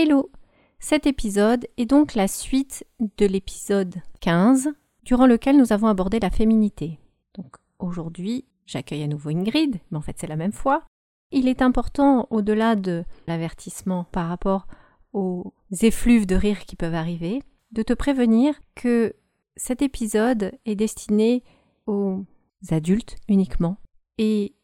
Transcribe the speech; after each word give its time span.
Hello 0.00 0.30
Cet 0.78 1.08
épisode 1.08 1.66
est 1.76 1.84
donc 1.84 2.14
la 2.14 2.28
suite 2.28 2.86
de 3.00 3.26
l'épisode 3.26 3.96
15, 4.20 4.68
durant 5.02 5.26
lequel 5.26 5.56
nous 5.56 5.72
avons 5.72 5.88
abordé 5.88 6.20
la 6.20 6.30
féminité. 6.30 7.00
Donc 7.34 7.56
aujourd'hui, 7.80 8.44
j'accueille 8.64 9.02
à 9.02 9.08
nouveau 9.08 9.30
Ingrid, 9.30 9.80
mais 9.90 9.98
en 9.98 10.00
fait 10.00 10.14
c'est 10.16 10.28
la 10.28 10.36
même 10.36 10.52
fois. 10.52 10.84
Il 11.32 11.48
est 11.48 11.62
important, 11.62 12.28
au-delà 12.30 12.76
de 12.76 13.02
l'avertissement 13.26 14.04
par 14.12 14.28
rapport 14.28 14.68
aux 15.12 15.52
effluves 15.80 16.26
de 16.26 16.36
rire 16.36 16.64
qui 16.64 16.76
peuvent 16.76 16.94
arriver, 16.94 17.42
de 17.72 17.82
te 17.82 17.92
prévenir 17.92 18.54
que 18.76 19.16
cet 19.56 19.82
épisode 19.82 20.52
est 20.64 20.76
destiné 20.76 21.42
aux 21.88 22.22
adultes 22.70 23.16
uniquement 23.26 23.78
et 24.16 24.54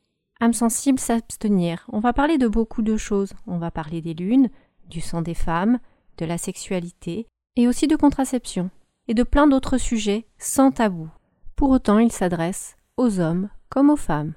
âmes 0.41 0.53
sensibles 0.53 1.01
s'abstenir. 1.01 1.87
On 1.93 1.99
va 1.99 2.13
parler 2.13 2.39
de 2.39 2.47
beaucoup 2.47 2.83
de 2.83 2.97
choses. 2.97 3.33
On 3.49 3.59
va 3.59 3.73
parler 3.73 4.01
des 4.01 4.15
lunes, 4.15 4.49
du 4.89 5.01
sang 5.01 5.23
des 5.23 5.35
femmes, 5.35 5.79
de 6.19 6.25
la 6.25 6.39
sexualité, 6.39 7.27
et 7.57 7.69
aussi 7.69 7.87
de 7.87 7.97
contraception, 7.97 8.71
et 9.09 9.15
de 9.15 9.23
plein 9.23 9.47
d'autres 9.47 9.79
sujets 9.79 10.27
sans 10.39 10.71
tabou. 10.71 11.09
Pour 11.57 11.71
autant, 11.71 11.99
il 11.99 12.13
s'adresse 12.13 12.77
aux 12.97 13.21
hommes 13.21 13.49
comme 13.69 13.91
aux 13.91 13.97
femmes, 13.97 14.35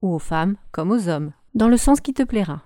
ou 0.00 0.14
aux 0.14 0.18
femmes 0.18 0.56
comme 0.70 0.90
aux 0.90 1.08
hommes, 1.08 1.32
dans 1.54 1.68
le 1.68 1.76
sens 1.76 2.00
qui 2.00 2.14
te 2.14 2.22
plaira. 2.22 2.62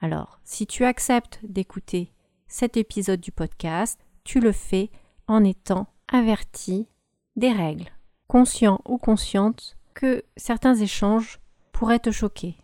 Alors, 0.00 0.40
si 0.44 0.66
tu 0.66 0.84
acceptes 0.84 1.40
d'écouter 1.42 2.12
cet 2.46 2.76
épisode 2.76 3.20
du 3.20 3.32
podcast, 3.32 4.00
tu 4.24 4.40
le 4.40 4.52
fais 4.52 4.90
en 5.26 5.44
étant 5.44 5.86
averti 6.12 6.88
des 7.36 7.52
règles, 7.52 7.90
conscient 8.26 8.80
ou 8.86 8.98
consciente 8.98 9.76
que 9.94 10.22
certains 10.36 10.76
échanges 10.76 11.40
pourraient 11.72 11.98
te 11.98 12.10
choquer, 12.10 12.56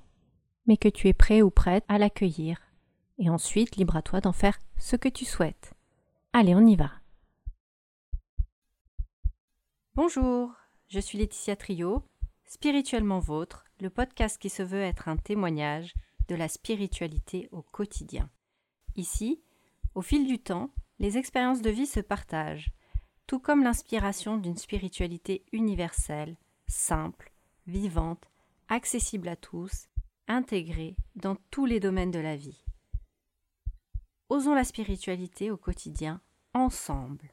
mais 0.66 0.76
que 0.76 0.88
tu 0.88 1.08
es 1.08 1.12
prêt 1.12 1.42
ou 1.42 1.50
prête 1.50 1.84
à 1.88 1.98
l'accueillir 1.98 2.58
et 3.18 3.30
ensuite 3.30 3.76
libre 3.76 3.96
à 3.96 4.02
toi 4.02 4.20
d'en 4.20 4.32
faire 4.32 4.58
ce 4.76 4.96
que 4.96 5.08
tu 5.08 5.24
souhaites. 5.24 5.74
Allez, 6.32 6.54
on 6.54 6.66
y 6.66 6.76
va. 6.76 6.90
Bonjour, 9.94 10.52
je 10.88 10.98
suis 10.98 11.18
Laetitia 11.18 11.56
Trio, 11.56 12.02
Spirituellement 12.46 13.20
Vôtre, 13.20 13.64
le 13.80 13.90
podcast 13.90 14.40
qui 14.40 14.50
se 14.50 14.62
veut 14.62 14.80
être 14.80 15.08
un 15.08 15.16
témoignage 15.16 15.94
de 16.28 16.34
la 16.34 16.48
spiritualité 16.48 17.48
au 17.52 17.62
quotidien. 17.62 18.30
Ici, 18.96 19.40
au 19.94 20.02
fil 20.02 20.26
du 20.26 20.38
temps, 20.38 20.70
les 20.98 21.18
expériences 21.18 21.62
de 21.62 21.70
vie 21.70 21.86
se 21.86 22.00
partagent, 22.00 22.72
tout 23.26 23.38
comme 23.38 23.62
l'inspiration 23.62 24.36
d'une 24.36 24.56
spiritualité 24.56 25.44
universelle, 25.52 26.36
simple, 26.66 27.32
vivante, 27.66 28.30
accessible 28.68 29.28
à 29.28 29.36
tous, 29.36 29.88
intégrée 30.28 30.96
dans 31.16 31.36
tous 31.50 31.66
les 31.66 31.80
domaines 31.80 32.10
de 32.10 32.18
la 32.18 32.36
vie. 32.36 32.63
Osons 34.30 34.54
la 34.54 34.64
spiritualité 34.64 35.50
au 35.50 35.56
quotidien 35.56 36.20
ensemble. 36.54 37.30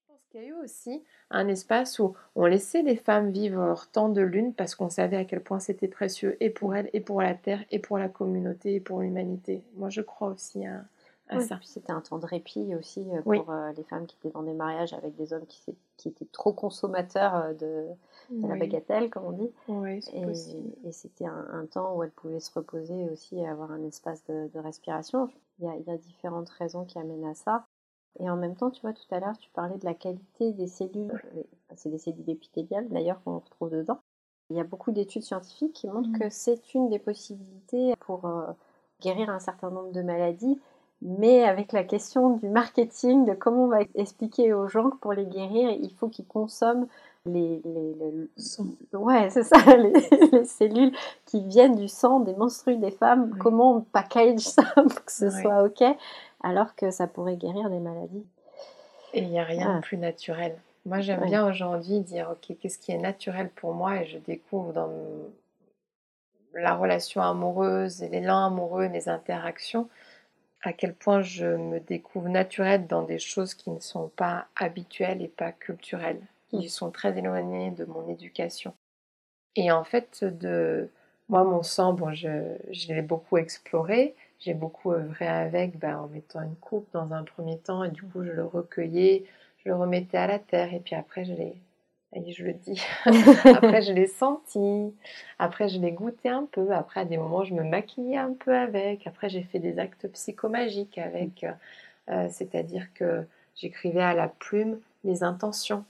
Je 0.00 0.06
pense 0.08 0.22
qu'il 0.30 0.40
y 0.40 0.44
a 0.44 0.46
eu 0.46 0.52
aussi 0.54 1.02
un 1.30 1.48
espace 1.48 1.98
où 1.98 2.14
on 2.34 2.46
laissait 2.46 2.82
les 2.82 2.96
femmes 2.96 3.30
vivre 3.30 3.62
leur 3.62 3.90
temps 3.90 4.08
de 4.08 4.22
lune 4.22 4.54
parce 4.54 4.74
qu'on 4.74 4.88
savait 4.88 5.18
à 5.18 5.24
quel 5.26 5.42
point 5.42 5.60
c'était 5.60 5.88
précieux 5.88 6.36
et 6.40 6.48
pour 6.48 6.74
elles, 6.74 6.88
et 6.94 7.00
pour 7.00 7.20
la 7.20 7.34
terre, 7.34 7.62
et 7.70 7.78
pour 7.78 7.98
la 7.98 8.08
communauté, 8.08 8.76
et 8.76 8.80
pour 8.80 9.00
l'humanité. 9.00 9.62
Moi, 9.76 9.90
je 9.90 10.00
crois 10.00 10.28
aussi 10.28 10.64
à, 10.64 10.84
ça. 11.40 11.60
C'était 11.62 11.92
un 11.92 12.00
temps 12.00 12.18
de 12.18 12.24
répit 12.24 12.74
aussi 12.74 13.04
euh, 13.12 13.20
pour 13.20 13.50
euh, 13.50 13.70
les 13.72 13.84
femmes 13.84 14.06
qui 14.06 14.16
étaient 14.16 14.32
dans 14.32 14.42
des 14.42 14.54
mariages 14.54 14.94
avec 14.94 15.14
des 15.16 15.34
hommes 15.34 15.46
qui, 15.46 15.60
qui 15.98 16.08
étaient 16.08 16.28
trop 16.32 16.54
consommateurs 16.54 17.34
euh, 17.62 17.92
de, 18.30 18.46
la 18.46 18.56
bagatelle, 18.56 19.10
comme 19.10 19.24
on 19.24 19.32
dit. 19.32 19.50
Oui, 19.68 20.00
et, 20.12 20.92
c'était 20.92 21.26
un, 21.26 21.66
temps 21.70 21.96
où 21.96 22.02
elles 22.02 22.10
pouvaient 22.10 22.40
se 22.40 22.52
reposer 22.52 23.08
aussi 23.10 23.38
et 23.38 23.48
avoir 23.48 23.70
un 23.70 23.82
espace 23.84 24.24
de, 24.26 24.58
respiration. 24.58 25.28
Il 25.58 25.66
y, 25.66 25.68
a, 25.68 25.76
il 25.76 25.86
y, 25.86 25.90
a, 25.90 25.96
différentes 25.96 26.48
raisons 26.50 26.84
qui 26.84 26.98
amènent 26.98 27.26
à 27.26 27.34
ça. 27.34 27.66
Et 28.20 28.28
en 28.28 28.36
même 28.36 28.56
temps, 28.56 28.70
tu 28.70 28.80
vois, 28.80 28.92
tout 28.92 29.06
à 29.10 29.20
l'heure, 29.20 29.38
tu 29.38 29.50
parlais 29.50 29.78
de 29.78 29.84
la 29.84 29.94
qualité 29.94 30.52
des 30.52 30.66
cellules. 30.66 31.12
C'est 31.76 31.90
des 31.90 31.98
cellules 31.98 32.28
épithéliales, 32.28 32.88
d'ailleurs, 32.88 33.22
qu'on 33.22 33.38
retrouve 33.38 33.70
dedans. 33.70 34.00
Il 34.50 34.56
y 34.56 34.60
a 34.60 34.64
beaucoup 34.64 34.92
d'études 34.92 35.22
scientifiques 35.22 35.74
qui 35.74 35.88
montrent 35.88 36.08
mmh. 36.08 36.18
que 36.18 36.30
c'est 36.30 36.74
une 36.74 36.88
des 36.88 36.98
possibilités 36.98 37.94
pour 38.00 38.28
guérir 39.00 39.28
un 39.30 39.38
certain 39.38 39.70
nombre 39.70 39.92
de 39.92 40.02
maladies 40.02 40.58
mais 41.00 41.44
avec 41.44 41.72
la 41.72 41.84
question 41.84 42.30
du 42.36 42.48
marketing, 42.48 43.24
de 43.24 43.34
comment 43.34 43.64
on 43.64 43.68
va 43.68 43.82
expliquer 43.94 44.52
aux 44.52 44.66
gens 44.66 44.90
que 44.90 44.96
pour 44.96 45.12
les 45.12 45.26
guérir, 45.26 45.70
il 45.70 45.92
faut 45.94 46.08
qu'ils 46.08 46.26
consomment 46.26 46.88
les, 47.32 47.62
ouais, 48.92 49.30
c'est 49.30 49.44
ça, 49.44 49.56
les, 49.76 50.44
cellules 50.44 50.92
qui 51.24 51.42
viennent 51.44 51.76
du 51.76 51.88
sang 51.88 52.20
des 52.20 52.34
menstrues 52.34 52.76
des 52.76 52.90
femmes, 52.90 53.36
comment 53.38 53.76
on 53.76 53.80
package 53.80 54.40
ça 54.40 54.62
pour 54.74 55.04
que 55.04 55.12
ce 55.12 55.30
soit 55.30 55.64
ok, 55.64 55.84
alors 56.42 56.74
que 56.74 56.90
ça 56.90 57.06
pourrait 57.06 57.36
guérir 57.36 57.70
des 57.70 57.80
maladies. 57.80 58.26
Et 59.14 59.22
il 59.22 59.28
n'y 59.28 59.40
a 59.40 59.44
rien 59.44 59.76
de 59.76 59.80
plus 59.80 59.96
naturel. 59.96 60.56
Moi, 60.84 61.00
j'aime 61.00 61.24
bien 61.24 61.46
aujourd'hui 61.46 62.00
dire, 62.00 62.30
ok, 62.32 62.56
qu'est-ce 62.58 62.78
qui 62.78 62.92
est 62.92 62.98
naturel 62.98 63.50
pour 63.50 63.74
moi, 63.74 64.02
et 64.02 64.06
je 64.06 64.18
découvre 64.18 64.72
dans 64.72 64.90
la 66.54 66.74
relation 66.74 67.20
amoureuse, 67.20 68.02
l'élan 68.02 68.46
amoureux, 68.46 68.86
les 68.86 69.08
interactions, 69.08 69.88
à 70.62 70.72
quel 70.72 70.94
point 70.94 71.22
je 71.22 71.46
me 71.46 71.80
découvre 71.80 72.28
naturelle 72.28 72.86
dans 72.86 73.02
des 73.02 73.18
choses 73.18 73.54
qui 73.54 73.70
ne 73.70 73.80
sont 73.80 74.08
pas 74.08 74.46
habituelles 74.56 75.22
et 75.22 75.28
pas 75.28 75.52
culturelles, 75.52 76.20
qui 76.50 76.66
mm. 76.66 76.68
sont 76.68 76.90
très 76.90 77.16
éloignées 77.18 77.70
de 77.70 77.84
mon 77.84 78.08
éducation. 78.08 78.74
Et 79.56 79.72
en 79.72 79.84
fait, 79.84 80.24
de 80.24 80.88
moi, 81.28 81.44
mon 81.44 81.62
sang, 81.62 81.92
bon, 81.92 82.12
je, 82.14 82.56
l'ai 82.88 83.02
beaucoup 83.02 83.36
exploré, 83.36 84.14
j'ai 84.40 84.54
beaucoup 84.54 84.92
œuvré 84.92 85.26
avec 85.26 85.78
ben, 85.78 85.98
en 85.98 86.06
mettant 86.08 86.42
une 86.42 86.56
coupe 86.56 86.88
dans 86.92 87.12
un 87.12 87.24
premier 87.24 87.58
temps, 87.58 87.84
et 87.84 87.90
du 87.90 88.02
coup, 88.02 88.24
je 88.24 88.30
le 88.30 88.44
recueillais, 88.44 89.24
je 89.58 89.68
le 89.68 89.76
remettais 89.76 90.18
à 90.18 90.26
la 90.26 90.38
terre, 90.38 90.72
et 90.72 90.80
puis 90.80 90.94
après, 90.94 91.24
je 91.24 91.32
l'ai 91.34 91.56
je 92.26 92.44
le 92.44 92.54
dis. 92.54 92.82
après, 93.04 93.82
je 93.82 93.92
l'ai 93.92 94.06
senti. 94.06 94.94
Après, 95.38 95.68
je 95.68 95.78
l'ai 95.78 95.92
goûté 95.92 96.28
un 96.28 96.46
peu. 96.50 96.72
Après, 96.72 97.00
à 97.00 97.04
des 97.04 97.16
moments, 97.16 97.44
je 97.44 97.54
me 97.54 97.62
maquillais 97.62 98.16
un 98.16 98.32
peu 98.32 98.54
avec. 98.56 99.06
Après, 99.06 99.28
j'ai 99.28 99.42
fait 99.42 99.58
des 99.58 99.78
actes 99.78 100.08
psychomagiques 100.08 100.98
avec. 100.98 101.44
Euh, 102.08 102.26
c'est-à-dire 102.30 102.86
que 102.94 103.26
j'écrivais 103.54 104.02
à 104.02 104.14
la 104.14 104.28
plume 104.28 104.80
les 105.04 105.22
intentions. 105.22 105.84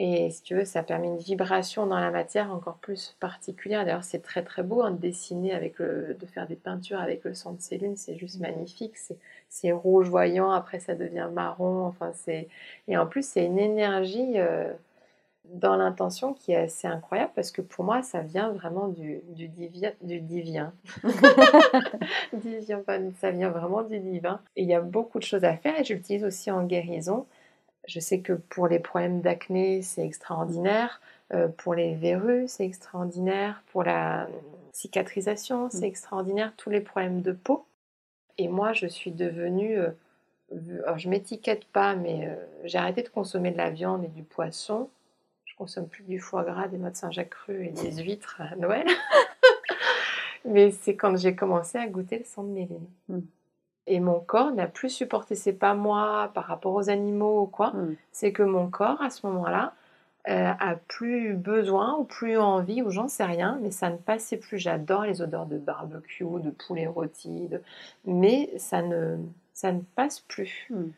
Et 0.00 0.30
si 0.30 0.42
tu 0.42 0.54
veux, 0.54 0.64
ça 0.64 0.84
permet 0.84 1.08
une 1.08 1.18
vibration 1.18 1.86
dans 1.86 1.98
la 1.98 2.12
matière 2.12 2.52
encore 2.52 2.76
plus 2.76 3.16
particulière. 3.18 3.84
D'ailleurs, 3.84 4.04
c'est 4.04 4.22
très 4.22 4.44
très 4.44 4.62
beau 4.62 4.82
hein, 4.82 4.92
de 4.92 4.98
dessiner 4.98 5.52
avec 5.52 5.80
le, 5.80 6.14
de 6.14 6.26
faire 6.26 6.46
des 6.46 6.54
peintures 6.54 7.00
avec 7.00 7.24
le 7.24 7.34
sang 7.34 7.52
de 7.52 7.60
ces 7.60 7.78
lunes, 7.78 7.96
c'est 7.96 8.16
juste 8.16 8.38
magnifique. 8.40 8.94
C'est 9.48 9.72
rouge 9.72 10.08
voyant, 10.08 10.52
après 10.52 10.78
ça 10.78 10.94
devient 10.94 11.28
marron. 11.32 11.84
Enfin, 11.86 12.12
c'est 12.14 12.48
et 12.86 12.96
en 12.96 13.06
plus 13.06 13.26
c'est 13.26 13.44
une 13.44 13.58
énergie. 13.58 14.34
Euh, 14.36 14.72
dans 15.48 15.76
l'intention 15.76 16.34
qui 16.34 16.52
est 16.52 16.56
assez 16.56 16.86
incroyable 16.86 17.32
parce 17.34 17.50
que 17.50 17.62
pour 17.62 17.84
moi, 17.84 18.02
ça 18.02 18.20
vient 18.20 18.50
vraiment 18.50 18.88
du, 18.88 19.20
du, 19.28 19.48
divin, 19.48 19.90
du 20.02 20.20
divin. 20.20 20.72
ça 23.20 23.30
vient 23.30 23.48
vraiment 23.48 23.82
du 23.82 23.98
divin. 23.98 24.40
Et 24.56 24.62
il 24.62 24.68
y 24.68 24.74
a 24.74 24.80
beaucoup 24.80 25.18
de 25.18 25.24
choses 25.24 25.44
à 25.44 25.56
faire 25.56 25.78
et 25.80 25.84
j'utilise 25.84 26.24
aussi 26.24 26.50
en 26.50 26.64
guérison. 26.64 27.26
Je 27.88 27.98
sais 27.98 28.20
que 28.20 28.34
pour 28.34 28.68
les 28.68 28.78
problèmes 28.78 29.20
d'acné, 29.20 29.82
c'est 29.82 30.04
extraordinaire. 30.04 31.00
Euh, 31.34 31.48
pour 31.48 31.74
les 31.74 31.96
verrues, 31.96 32.46
c'est 32.46 32.64
extraordinaire. 32.64 33.62
Pour 33.72 33.82
la 33.82 34.28
cicatrisation, 34.72 35.68
c'est 35.70 35.80
mm. 35.80 35.84
extraordinaire. 35.84 36.52
Tous 36.56 36.70
les 36.70 36.80
problèmes 36.80 37.22
de 37.22 37.32
peau. 37.32 37.66
Et 38.38 38.48
moi, 38.48 38.72
je 38.72 38.86
suis 38.86 39.10
devenue... 39.10 39.78
Euh, 39.78 39.90
alors, 40.84 40.98
je 40.98 41.08
m'étiquette 41.08 41.64
pas, 41.66 41.96
mais 41.96 42.28
euh, 42.28 42.36
j'ai 42.64 42.78
arrêté 42.78 43.02
de 43.02 43.08
consommer 43.08 43.50
de 43.50 43.58
la 43.58 43.70
viande 43.70 44.04
et 44.04 44.08
du 44.08 44.22
poisson 44.22 44.88
consomme 45.58 45.88
plus 45.88 46.04
du 46.04 46.20
foie 46.20 46.44
gras, 46.44 46.68
des 46.68 46.78
noix 46.78 46.90
de 46.90 46.96
Saint-Jacques 46.96 47.30
cru 47.30 47.66
et 47.66 47.70
des 47.70 48.02
huîtres 48.02 48.40
à 48.40 48.54
Noël. 48.56 48.86
Mais 50.44 50.70
c'est 50.70 50.94
quand 50.94 51.16
j'ai 51.16 51.34
commencé 51.34 51.76
à 51.76 51.86
goûter 51.88 52.18
le 52.18 52.24
sang 52.24 52.44
de 52.44 52.50
Méline. 52.50 52.86
Et 53.88 54.00
mon 54.00 54.20
corps 54.20 54.52
n'a 54.52 54.66
plus 54.66 54.90
supporté, 54.90 55.34
c'est 55.34 55.52
pas 55.52 55.74
moi 55.74 56.30
par 56.34 56.44
rapport 56.44 56.74
aux 56.74 56.90
animaux 56.90 57.42
ou 57.42 57.46
quoi, 57.46 57.70
hmm. 57.70 57.96
c'est 58.12 58.32
que 58.32 58.42
mon 58.42 58.68
corps 58.68 59.00
à 59.02 59.10
ce 59.10 59.26
moment-là 59.26 59.72
euh, 60.28 60.52
a 60.58 60.76
plus 60.88 61.34
besoin 61.34 61.96
ou 61.96 62.04
plus 62.04 62.36
envie 62.36 62.82
ou 62.82 62.90
j'en 62.90 63.08
sais 63.08 63.24
rien, 63.24 63.58
mais 63.62 63.70
ça 63.70 63.88
ne 63.88 63.96
passait 63.96 64.36
plus. 64.36 64.58
J'adore 64.58 65.04
les 65.04 65.22
odeurs 65.22 65.46
de 65.46 65.56
barbecue, 65.56 66.24
de 66.24 66.50
poulet 66.50 66.86
rôti, 66.86 67.48
mais 68.04 68.50
ça 68.58 68.82
ne, 68.82 69.16
ça 69.54 69.72
ne 69.72 69.80
passe 69.96 70.20
plus. 70.20 70.68
Hmm. 70.70 70.90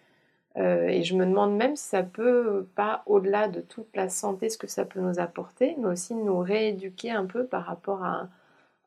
Euh, 0.56 0.88
et 0.88 1.04
je 1.04 1.14
me 1.14 1.24
demande 1.24 1.56
même 1.56 1.76
si 1.76 1.84
ça 1.84 2.02
peut 2.02 2.66
pas, 2.74 3.04
au-delà 3.06 3.46
de 3.46 3.60
toute 3.60 3.94
la 3.94 4.08
santé, 4.08 4.48
ce 4.48 4.58
que 4.58 4.66
ça 4.66 4.84
peut 4.84 5.00
nous 5.00 5.20
apporter, 5.20 5.76
mais 5.78 5.86
aussi 5.86 6.14
nous 6.14 6.38
rééduquer 6.38 7.12
un 7.12 7.24
peu 7.24 7.44
par 7.44 7.64
rapport 7.64 8.04
à, 8.04 8.26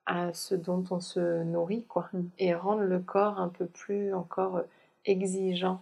à 0.06 0.34
ce 0.34 0.56
dont 0.56 0.84
on 0.92 1.00
se 1.00 1.44
nourrit, 1.44 1.86
quoi. 1.86 2.10
Mm. 2.14 2.22
Et 2.40 2.54
rendre 2.54 2.82
le 2.82 3.00
corps 3.00 3.40
un 3.40 3.50
peu 3.50 3.66
plus 3.66 4.14
encore 4.14 4.62
exigeant 5.06 5.82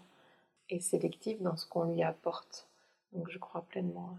et 0.69 0.79
sélectif 0.79 1.41
dans 1.41 1.55
ce 1.55 1.65
qu'on 1.65 1.83
lui 1.83 2.03
apporte. 2.03 2.67
Donc 3.13 3.29
je 3.29 3.37
crois 3.37 3.65
pleinement. 3.69 4.15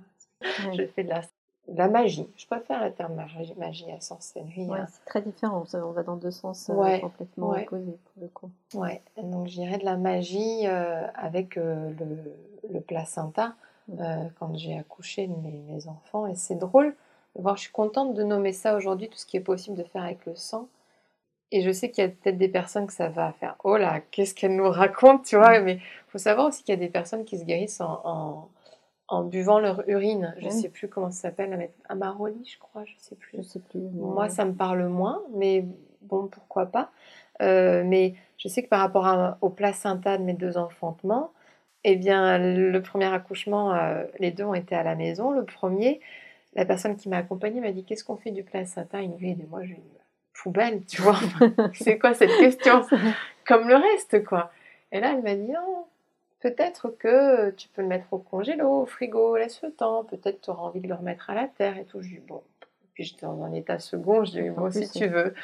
Je 0.75 0.87
fais 0.87 1.05
de 1.05 1.09
la 1.09 1.23
la 1.69 1.87
magie. 1.87 2.29
Je 2.37 2.45
préfère 2.47 2.85
le 2.85 2.93
terme 2.93 3.15
magie, 3.15 3.55
magie 3.57 3.91
à 3.93 4.01
sorcellerie. 4.01 4.67
Ouais, 4.67 4.81
hein. 4.81 4.87
c'est 4.91 5.05
très 5.05 5.23
différent. 5.23 5.65
On 5.75 5.93
va 5.93 6.03
dans 6.03 6.17
deux 6.17 6.33
sens 6.33 6.69
euh, 6.69 6.99
complètement 6.99 7.51
ouais. 7.51 7.63
opposés 7.63 7.99
pour 8.05 8.23
le 8.23 8.29
coup. 8.29 8.51
Ouais, 8.75 9.01
donc 9.23 9.47
je 9.47 9.55
dirais 9.55 9.79
de 9.79 9.85
la 9.85 9.97
magie 9.97 10.67
euh, 10.67 11.07
avec 11.15 11.57
euh, 11.57 11.93
le, 12.01 12.69
le 12.69 12.81
placenta 12.81 13.55
Mm. 13.89 14.01
euh, 14.01 14.29
quand 14.39 14.57
j'ai 14.57 14.77
accouché 14.77 15.27
de 15.27 15.35
mes, 15.35 15.63
mes 15.69 15.89
enfants. 15.89 16.27
Et 16.27 16.35
c'est 16.35 16.55
drôle 16.55 16.95
voir, 17.35 17.57
je 17.57 17.63
suis 17.63 17.73
contente 17.73 18.15
de 18.15 18.23
nommer 18.23 18.53
ça 18.53 18.77
aujourd'hui, 18.77 19.09
tout 19.09 19.19
ce 19.19 19.27
qui 19.27 19.37
est 19.37 19.41
possible 19.41 19.77
de 19.77 19.85
faire 19.85 20.03
avec 20.05 20.25
le 20.27 20.35
sang. 20.37 20.69
Et 21.51 21.63
je 21.63 21.71
sais 21.71 21.91
qu'il 21.91 22.03
y 22.03 22.07
a 22.07 22.11
peut-être 22.11 22.39
des 22.39 22.49
personnes 22.49 22.87
que 22.87 22.93
ça 22.95 23.09
va 23.09 23.33
faire 23.33 23.57
Oh 23.63 23.77
là, 23.77 24.01
qu'est-ce 24.11 24.35
qu'elle 24.35 24.57
nous 24.57 24.71
raconte, 24.71 25.25
tu 25.25 25.37
vois. 25.37 25.61
Mais 25.61 25.75
il 25.75 25.81
faut 26.09 26.19
savoir 26.19 26.49
aussi 26.49 26.65
qu'il 26.65 26.73
y 26.75 26.79
a 26.79 26.81
des 26.81 26.89
personnes 26.89 27.25
qui 27.25 27.39
se 27.39 27.45
guérissent 27.45 27.81
en, 27.83 28.01
en, 28.05 28.49
en 29.09 29.25
buvant 29.25 29.59
leur 29.61 29.87
urine. 29.89 30.35
Je 30.39 30.47
Mm. 30.49 30.51
sais 30.51 30.69
plus 30.71 30.89
comment 30.89 31.11
ça 31.11 31.23
s'appelle, 31.23 31.71
Amaroli, 31.91 32.43
je 32.47 32.59
crois, 32.59 32.85
je 32.87 32.95
sais 32.97 33.17
plus. 33.17 33.37
Je 33.37 33.43
sais 33.43 33.61
plus. 33.61 33.81
Moi, 33.81 34.31
ça 34.31 34.47
me 34.47 34.55
parle 34.55 34.87
moins, 34.87 35.23
mais 35.35 35.67
bon, 36.01 36.27
pourquoi 36.27 36.67
pas. 36.67 36.91
Euh, 37.43 37.83
mais 37.85 38.15
je 38.39 38.49
sais 38.49 38.63
que 38.63 38.69
par 38.69 38.81
rapport 38.81 39.07
à- 39.07 39.37
au 39.43 39.51
placenta 39.51 40.17
de 40.17 40.23
mes 40.23 40.33
deux 40.35 40.57
enfantements, 40.57 41.33
eh 41.85 41.97
bien, 41.97 42.39
le 42.39 42.81
premier 42.81 43.13
accouchement, 43.13 43.75
euh, 43.75 44.05
les 44.21 44.31
deux 44.31 44.45
ont 44.45 44.55
été 44.55 44.75
à 44.75 44.83
la 44.85 44.95
maison. 44.95 45.33
Le 45.33 45.45
premier, 45.45 46.01
la 46.55 46.65
personne 46.65 46.97
qui 46.97 47.09
m'a 47.09 47.19
accompagnée 47.19 47.61
m'a 47.61 47.73
dit 47.73 47.85
Qu'est-ce 47.85 48.05
qu'on 48.05 48.17
fait 48.17 48.31
du 48.31 48.43
placenta 48.43 48.99
Ingrid 48.99 49.41
Et 49.41 49.47
moi, 49.47 49.63
je 49.63 49.69
lui 49.69 49.77
ai 49.77 49.81
dit 49.81 49.99
Poubelle, 50.35 50.85
tu 50.87 51.03
vois. 51.03 51.19
C'est 51.75 51.99
quoi 51.99 52.15
cette 52.15 52.37
question? 52.39 52.83
Comme 53.47 53.69
le 53.69 53.77
reste, 53.77 54.25
quoi. 54.25 54.51
Et 54.91 55.01
là, 55.01 55.13
elle 55.13 55.23
m'a 55.23 55.35
dit 55.35 55.55
Oh, 55.59 55.87
Peut-être 56.41 56.89
que 56.89 57.51
tu 57.51 57.69
peux 57.69 57.83
le 57.83 57.89
mettre 57.89 58.13
au 58.13 58.19
congélo, 58.19 58.83
au 58.83 58.87
frigo, 58.87 59.37
laisse 59.37 59.63
le 59.63 59.71
temps. 59.71 60.03
Peut-être 60.03 60.41
tu 60.41 60.51
auras 60.51 60.63
envie 60.63 60.81
de 60.81 60.89
le 60.89 60.95
remettre 60.95 61.31
à 61.31 61.35
la 61.35 61.47
terre 61.47 61.79
et 61.79 61.85
tout. 61.85 62.03
Je 62.03 62.09
dis 62.09 62.21
Bon. 62.27 62.43
Puis 62.95 63.05
j'étais 63.05 63.27
dans 63.27 63.43
un 63.45 63.53
état 63.53 63.79
second. 63.79 64.25
Je 64.25 64.33
dis 64.33 64.51
En 64.51 64.55
Bon, 64.55 64.71
si 64.71 64.91
tu 64.91 65.07
veux. 65.07 65.35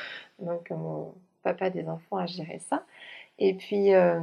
Donc, 0.40 0.70
euh, 0.70 0.74
mon 0.74 1.14
papa 1.42 1.70
des 1.70 1.88
enfants 1.88 2.16
a 2.16 2.26
géré 2.26 2.60
ça. 2.68 2.82
Et 3.38 3.54
puis, 3.54 3.94
euh, 3.94 4.18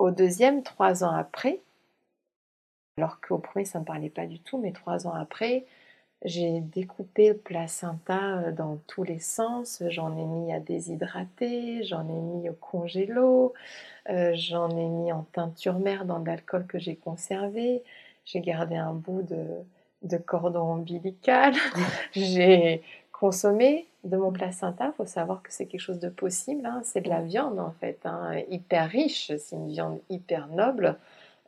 au 0.00 0.10
deuxième, 0.10 0.64
trois 0.64 1.04
ans 1.04 1.14
après, 1.14 1.60
alors 3.00 3.20
qu'au 3.20 3.38
premier, 3.38 3.64
ça 3.64 3.78
ne 3.78 3.82
me 3.84 3.86
parlait 3.86 4.10
pas 4.10 4.26
du 4.26 4.40
tout, 4.40 4.58
mais 4.58 4.72
trois 4.72 5.06
ans 5.06 5.14
après, 5.14 5.64
j'ai 6.24 6.60
découpé 6.60 7.28
le 7.30 7.36
placenta 7.38 8.38
euh, 8.40 8.52
dans 8.52 8.76
tous 8.86 9.04
les 9.04 9.18
sens. 9.20 9.82
J'en 9.88 10.16
ai 10.18 10.24
mis 10.24 10.52
à 10.52 10.60
déshydrater, 10.60 11.82
j'en 11.84 12.08
ai 12.08 12.12
mis 12.20 12.50
au 12.50 12.54
congélo, 12.54 13.54
euh, 14.10 14.32
j'en 14.34 14.70
ai 14.70 14.86
mis 14.86 15.12
en 15.12 15.24
teinture 15.32 15.78
mère 15.78 16.04
dans 16.04 16.20
de 16.20 16.26
l'alcool 16.26 16.66
que 16.66 16.78
j'ai 16.78 16.96
conservé. 16.96 17.82
J'ai 18.26 18.40
gardé 18.40 18.76
un 18.76 18.94
bout 18.94 19.22
de, 19.22 19.46
de 20.02 20.16
cordon 20.18 20.60
ombilical. 20.74 21.54
j'ai 22.12 22.82
consommé 23.12 23.86
de 24.04 24.16
mon 24.16 24.32
placenta. 24.32 24.88
Il 24.88 24.96
faut 24.96 25.06
savoir 25.06 25.42
que 25.42 25.52
c'est 25.52 25.66
quelque 25.66 25.80
chose 25.80 26.00
de 26.00 26.08
possible. 26.10 26.66
hein. 26.66 26.82
C'est 26.84 27.02
de 27.02 27.08
la 27.08 27.22
viande 27.22 27.58
en 27.60 27.72
fait, 27.80 28.00
hein, 28.04 28.32
hyper 28.50 28.88
riche. 28.90 29.32
C'est 29.38 29.56
une 29.56 29.68
viande 29.70 30.00
hyper 30.10 30.48
noble. 30.48 30.96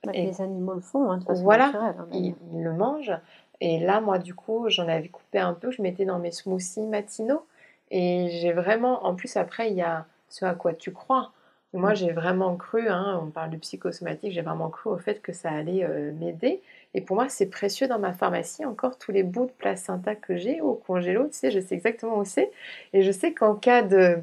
Bah, 0.05 0.13
Et- 0.15 0.27
Les 0.27 0.41
animaux 0.41 0.75
le 0.75 0.81
font 0.81 1.11
hein, 1.11 1.19
de 1.19 1.25
façon 1.25 1.43
Voilà, 1.43 1.67
naturelle. 1.67 1.95
hein, 1.99 2.07
ils, 2.13 2.35
le 2.63 2.73
mangent. 2.73 3.13
Et 3.61 3.79
là, 3.79 4.01
moi, 4.01 4.19
du 4.19 4.35
coup, 4.35 4.65
j'en 4.69 4.89
avais 4.89 5.09
coupé 5.09 5.39
un 5.39 5.55
peu, 5.55 5.71
je 5.71 5.81
mettais 5.83 6.05
dans 6.05 6.19
mes 6.19 6.33
smoothies 6.33 6.87
matinaux. 6.87 7.45
Et 7.91 8.29
j'ai 8.41 8.53
vraiment, 8.53 9.05
en 9.07 9.15
plus, 9.15 9.37
après, 9.37 9.71
il 9.71 9.77
y 9.77 9.83
a 9.83 10.07
ce 10.29 10.45
à 10.45 10.55
quoi 10.55 10.73
tu 10.75 10.93
crois. 10.93 11.31
Moi, 11.75 11.93
Mm. 11.93 11.97
j'ai 11.97 12.13
vraiment 12.13 12.57
cru, 12.57 12.89
hein, 12.89 13.21
on 13.23 13.31
parle 13.31 13.51
de 13.51 13.57
psychosomatique, 13.57 14.33
j'ai 14.33 14.43
vraiment 14.43 14.69
cru 14.71 14.91
au 14.91 14.99
fait 14.99 15.23
que 15.23 15.33
ça 15.33 15.51
allait 15.51 15.85
euh, 15.85 16.13
m'aider. 16.13 16.61
Et 16.95 17.01
pour 17.01 17.17
moi, 17.17 17.29
c'est 17.31 17.47
précieux 17.47 17.87
dans 17.89 17.99
ma 17.99 18.13
pharmacie, 18.13 18.65
encore 18.67 18.99
tous 18.99 19.13
les 19.13 19.23
bouts 19.23 19.47
de 19.47 19.53
placenta 19.53 20.15
que 20.15 20.37
j'ai 20.37 20.61
au 20.61 20.75
congélo, 20.75 21.29
tu 21.29 21.35
sais, 21.35 21.51
je 21.51 21.61
sais 21.61 21.75
exactement 21.75 22.19
où 22.19 22.25
c'est. 22.27 22.51
Et 22.93 23.03
je 23.03 23.11
sais 23.13 23.33
qu'en 23.33 23.55
cas 23.55 23.83
de 23.83 24.19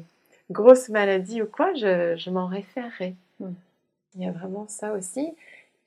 grosse 0.50 0.88
maladie 0.90 1.42
ou 1.42 1.46
quoi, 1.46 1.72
je, 1.74 2.14
je 2.16 2.30
m'en 2.30 2.46
référerai. 2.46 3.14
Mm. 3.40 3.48
Il 4.16 4.22
y 4.22 4.26
a 4.26 4.32
vraiment 4.32 4.66
ça 4.68 4.92
aussi. 4.92 5.34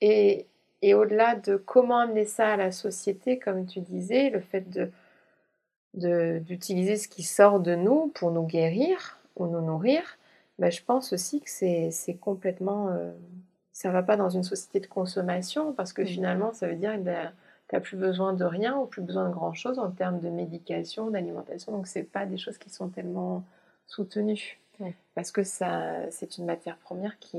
Et, 0.05 0.47
et 0.81 0.93
au-delà 0.93 1.35
de 1.35 1.55
comment 1.55 1.99
amener 1.99 2.25
ça 2.25 2.45
à 2.53 2.57
la 2.57 2.71
société, 2.71 3.39
comme 3.39 3.65
tu 3.65 3.79
disais, 3.79 4.29
le 4.29 4.39
fait 4.41 4.69
de 4.69 4.91
de- 5.93 6.39
d'utiliser 6.39 6.95
ce 6.97 7.07
qui 7.07 7.23
sort 7.23 7.59
de 7.59 7.75
nous 7.75 8.07
pour 8.15 8.31
nous 8.31 8.45
guérir 8.47 9.19
ou 9.35 9.45
nous 9.47 9.61
nourrir, 9.61 10.01
ben, 10.59 10.71
je 10.71 10.81
pense 10.83 11.13
aussi 11.13 11.39
que 11.41 11.49
c'est 11.49 11.91
c'est 11.91 12.15
complètement... 12.15 12.89
euh, 12.89 13.11
ça 13.73 13.89
va 13.91 14.03
pas 14.03 14.17
dans 14.17 14.29
une 14.29 14.43
société 14.43 14.79
de 14.79 14.87
consommation 14.87 15.73
parce 15.73 15.93
que 15.93 16.01
Mm. 16.03 16.05
finalement, 16.07 16.53
ça 16.53 16.67
veut 16.67 16.75
dire 16.75 16.93
que 16.97 17.03
tu 17.03 17.09
n'as 17.75 17.79
plus 17.79 17.97
besoin 17.97 18.33
de 18.33 18.43
rien 18.45 18.75
ou 18.77 18.85
plus 18.85 19.01
besoin 19.01 19.27
de 19.29 19.33
grand-chose 19.33 19.79
en 19.79 19.89
termes 19.91 20.19
de 20.19 20.29
médication, 20.29 21.09
d'alimentation. 21.11 21.71
Donc, 21.71 21.87
c'est 21.87 22.03
pas 22.03 22.25
des 22.25 22.37
choses 22.37 22.57
qui 22.57 22.69
sont 22.69 22.89
tellement 22.89 23.43
soutenues. 23.87 24.59
Ouais. 24.79 24.95
Parce 25.15 25.31
que 25.31 25.43
ça, 25.43 26.09
c'est 26.11 26.37
une 26.37 26.45
matière 26.45 26.77
première 26.77 27.17
qui, 27.19 27.37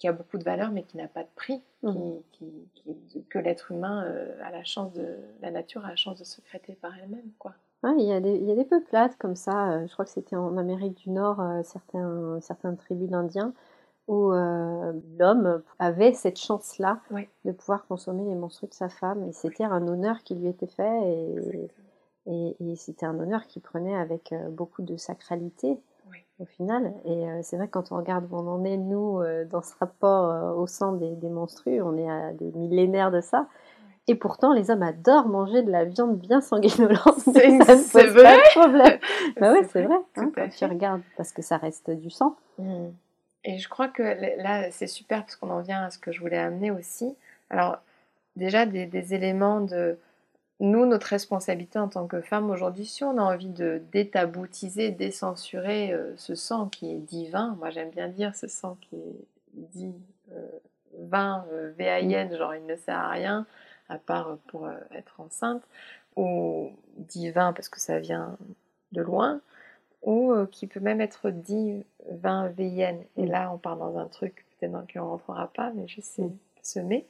qui 0.00 0.08
a 0.08 0.12
beaucoup 0.12 0.38
de 0.38 0.44
valeur 0.44 0.72
mais 0.72 0.82
qui 0.82 0.96
n'a 0.96 1.06
pas 1.06 1.22
de 1.22 1.28
prix, 1.36 1.62
qui, 1.86 2.24
qui- 2.32 2.66
qui- 2.74 3.24
que 3.26 3.38
l'être 3.38 3.70
humain 3.70 4.04
euh, 4.06 4.34
a 4.42 4.50
la 4.50 4.64
chance 4.64 4.92
de... 4.94 5.18
La 5.42 5.50
nature 5.50 5.84
a 5.84 5.90
la 5.90 5.96
chance 5.96 6.18
de 6.18 6.24
secréter 6.24 6.74
par 6.74 6.92
elle-même, 6.98 7.30
quoi. 7.38 7.52
Ouais, 7.82 7.92
il, 7.98 8.06
y 8.06 8.12
a 8.12 8.20
des, 8.20 8.34
il 8.34 8.44
y 8.44 8.50
a 8.52 8.54
des 8.54 8.64
peuplades 8.64 9.14
comme 9.18 9.36
ça, 9.36 9.72
euh, 9.72 9.86
je 9.86 9.92
crois 9.92 10.04
que 10.06 10.10
c'était 10.10 10.36
en 10.36 10.56
Amérique 10.56 10.96
du 10.96 11.10
Nord, 11.10 11.40
euh, 11.40 11.62
certains, 11.62 12.38
certaines 12.40 12.76
tribus 12.76 13.08
d'Indiens, 13.10 13.52
où 14.08 14.32
euh, 14.32 14.92
l'homme 15.18 15.62
avait 15.78 16.12
cette 16.14 16.38
chance-là 16.38 17.00
Oui. 17.10 17.28
de 17.44 17.52
pouvoir 17.52 17.86
consommer 17.86 18.24
les 18.24 18.34
menstrues 18.34 18.68
de 18.68 18.74
sa 18.74 18.88
femme. 18.88 19.22
Et 19.28 19.32
c'était 19.32 19.64
un 19.64 19.86
honneur 19.86 20.22
qui 20.24 20.34
lui 20.34 20.48
était 20.48 20.66
fait, 20.66 21.08
et, 21.08 21.70
et, 22.26 22.56
et 22.60 22.76
c'était 22.76 23.06
un 23.06 23.18
honneur 23.18 23.46
qu'il 23.46 23.62
prenait 23.62 23.96
avec 23.96 24.34
beaucoup 24.50 24.82
de 24.82 24.96
sacralité. 24.96 25.78
Au 26.40 26.46
final. 26.46 26.92
Et 27.04 27.28
euh, 27.28 27.40
c'est 27.42 27.56
vrai 27.56 27.66
que 27.66 27.72
quand 27.72 27.92
on 27.92 27.96
regarde 27.96 28.26
où 28.30 28.36
on 28.36 28.46
en 28.48 28.64
est, 28.64 28.76
nous, 28.76 29.20
euh, 29.20 29.44
dans 29.44 29.62
ce 29.62 29.74
rapport 29.78 30.30
euh, 30.30 30.52
au 30.52 30.66
sang 30.66 30.92
des, 30.92 31.14
des 31.16 31.28
menstrues, 31.28 31.80
on 31.82 31.96
est 31.96 32.08
à 32.10 32.32
des 32.32 32.50
millénaires 32.52 33.10
de 33.10 33.20
ça. 33.20 33.46
Et 34.08 34.14
pourtant, 34.14 34.52
les 34.52 34.70
hommes 34.70 34.82
adorent 34.82 35.28
manger 35.28 35.62
de 35.62 35.70
la 35.70 35.84
viande 35.84 36.16
bien 36.18 36.40
sanguinolente. 36.40 37.18
C'est- 37.18 37.58
pose 37.66 37.92
pas 37.92 38.02
vrai 38.06 38.36
de 38.36 38.58
problème. 38.58 38.98
Bah 39.40 39.52
ouais, 39.52 39.64
c'est 39.70 39.82
vrai. 39.82 39.98
hein, 40.16 40.32
quand 40.34 40.48
tu 40.48 40.64
regardes, 40.64 41.02
parce 41.16 41.32
que 41.32 41.42
ça 41.42 41.58
reste 41.58 41.90
du 41.90 42.10
sang. 42.10 42.34
Mm. 42.58 42.88
Et 43.44 43.58
je 43.58 43.68
crois 43.68 43.88
que 43.88 44.02
là, 44.42 44.70
c'est 44.70 44.86
super 44.86 45.20
parce 45.22 45.36
qu'on 45.36 45.50
en 45.50 45.60
vient 45.60 45.84
à 45.84 45.90
ce 45.90 45.98
que 45.98 46.12
je 46.12 46.20
voulais 46.20 46.36
amener 46.38 46.70
aussi. 46.70 47.14
Alors, 47.50 47.78
déjà, 48.36 48.66
des, 48.66 48.86
des 48.86 49.14
éléments 49.14 49.60
de 49.60 49.98
nous, 50.60 50.86
notre 50.86 51.06
responsabilité 51.08 51.78
en 51.78 51.88
tant 51.88 52.06
que 52.06 52.20
femme 52.20 52.50
aujourd'hui, 52.50 52.84
si 52.86 53.02
on 53.02 53.16
a 53.18 53.22
envie 53.22 53.48
de 53.48 53.82
détaboutiser, 53.92 54.90
décensurer 54.90 55.92
euh, 55.92 56.12
ce 56.16 56.34
sang 56.34 56.68
qui 56.68 56.90
est 56.92 56.98
divin, 56.98 57.56
moi 57.58 57.70
j'aime 57.70 57.90
bien 57.90 58.08
dire 58.08 58.34
ce 58.36 58.46
sang 58.46 58.76
qui 58.80 58.96
est 58.96 59.26
dit 59.54 59.94
euh, 60.32 60.46
vain, 60.98 61.44
euh, 61.52 61.72
VAIN, 61.78 62.36
genre 62.36 62.54
il 62.54 62.66
ne 62.66 62.76
sert 62.76 62.98
à 62.98 63.08
rien, 63.08 63.46
à 63.88 63.98
part 63.98 64.36
pour 64.48 64.66
euh, 64.66 64.74
être 64.94 65.18
enceinte, 65.20 65.62
ou 66.16 66.70
divin 66.96 67.52
parce 67.52 67.68
que 67.68 67.80
ça 67.80 67.98
vient 67.98 68.36
de 68.92 69.00
loin, 69.02 69.40
ou 70.02 70.32
euh, 70.32 70.46
qui 70.46 70.66
peut 70.66 70.80
même 70.80 71.00
être 71.00 71.30
dit 71.30 71.84
vin 72.10 72.48
VIN. 72.48 72.96
Et 73.16 73.26
là, 73.26 73.50
on 73.52 73.58
part 73.58 73.76
dans 73.76 73.96
un 73.98 74.06
truc 74.06 74.44
peut-être 74.58 74.72
dans 74.72 74.80
lequel 74.80 75.02
on 75.02 75.06
ne 75.06 75.10
rentrera 75.12 75.46
pas, 75.48 75.72
mais 75.74 75.88
je 75.88 76.00
sais 76.02 76.22
Mm. 76.22 76.36
semer. 76.62 77.06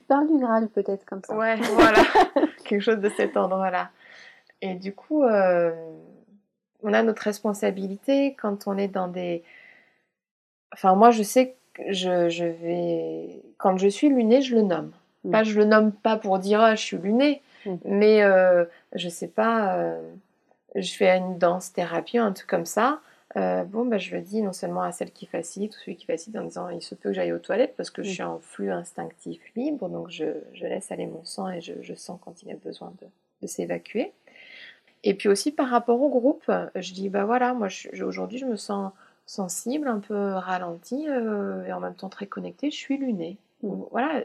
Tu 0.00 0.04
parles 0.06 0.26
du 0.26 0.38
Graal 0.38 0.68
peut-être 0.68 1.04
comme 1.04 1.22
ça. 1.24 1.36
Ouais, 1.36 1.54
voilà, 1.56 2.02
quelque 2.70 2.82
chose 2.82 3.00
de 3.00 3.10
cet 3.10 3.36
endroit-là. 3.36 3.90
Et 4.62 4.74
du 4.74 4.94
coup, 4.94 5.22
euh, 5.24 5.70
on 6.82 6.92
a 6.92 7.02
notre 7.02 7.22
responsabilité 7.22 8.34
quand 8.40 8.66
on 8.66 8.78
est 8.78 8.88
dans 8.88 9.08
des... 9.08 9.42
Enfin, 10.72 10.94
moi, 10.94 11.10
je 11.10 11.22
sais 11.22 11.54
que 11.74 11.92
je, 11.92 12.28
je 12.28 12.44
vais... 12.44 13.42
Quand 13.58 13.76
je 13.76 13.88
suis 13.88 14.08
lunée, 14.08 14.40
je 14.40 14.56
le 14.56 14.62
nomme. 14.62 14.92
Mm. 15.24 15.30
Pas, 15.30 15.44
je 15.44 15.58
le 15.58 15.64
nomme 15.66 15.92
pas 15.92 16.16
pour 16.16 16.38
dire 16.38 16.60
ah, 16.60 16.74
je 16.74 16.82
suis 16.82 16.96
lunée, 16.96 17.42
Mm. 17.66 17.76
mais 17.84 18.22
euh, 18.22 18.64
je 18.94 19.08
sais 19.08 19.28
pas, 19.28 19.76
euh, 19.76 20.00
je 20.74 20.92
fais 20.92 21.16
une 21.16 21.38
danse 21.38 21.72
thérapie, 21.72 22.18
un 22.18 22.32
truc 22.32 22.48
comme 22.48 22.66
ça. 22.66 23.00
Euh, 23.36 23.64
bon, 23.64 23.84
bah, 23.86 23.98
je 23.98 24.14
le 24.16 24.22
dis 24.22 24.42
non 24.42 24.52
seulement 24.52 24.82
à 24.82 24.92
celle 24.92 25.12
qui 25.12 25.26
facilite 25.26 25.76
ou 25.76 25.78
celui 25.78 25.96
qui 25.96 26.06
facilite 26.06 26.38
en 26.38 26.44
disant 26.44 26.68
il 26.68 26.82
se 26.82 26.94
peut 26.94 27.10
que 27.10 27.14
j'aille 27.14 27.32
aux 27.32 27.38
toilettes 27.38 27.74
parce 27.76 27.90
que 27.90 28.02
je 28.02 28.08
Mm. 28.08 28.12
suis 28.12 28.22
en 28.22 28.38
flux 28.40 28.70
instinctif 28.72 29.40
libre, 29.56 29.88
donc 29.88 30.10
je, 30.10 30.24
je 30.52 30.66
laisse 30.66 30.90
aller 30.90 31.06
mon 31.06 31.24
sang 31.24 31.48
et 31.48 31.60
je, 31.60 31.74
je 31.80 31.94
sens 31.94 32.18
quand 32.24 32.42
il 32.42 32.50
a 32.50 32.56
besoin 32.56 32.92
de, 33.00 33.06
de 33.42 33.46
s'évacuer. 33.46 34.12
Et 35.04 35.14
puis 35.14 35.28
aussi 35.28 35.52
par 35.52 35.68
rapport 35.68 36.00
au 36.02 36.08
groupe, 36.10 36.50
je 36.74 36.92
dis 36.92 37.08
bah 37.08 37.24
voilà, 37.24 37.54
moi 37.54 37.68
aujourd'hui 38.02 38.38
je 38.38 38.46
me 38.46 38.56
sens 38.56 38.92
sensible, 39.26 39.86
un 39.88 40.00
peu 40.00 40.32
ralentie 40.34 41.06
euh, 41.08 41.64
et 41.64 41.72
en 41.72 41.80
même 41.80 41.94
temps 41.94 42.08
très 42.08 42.26
connectée, 42.26 42.70
je 42.70 42.76
suis 42.76 42.98
lunée. 42.98 43.36
Mm. 43.62 43.82
Voilà, 43.92 44.24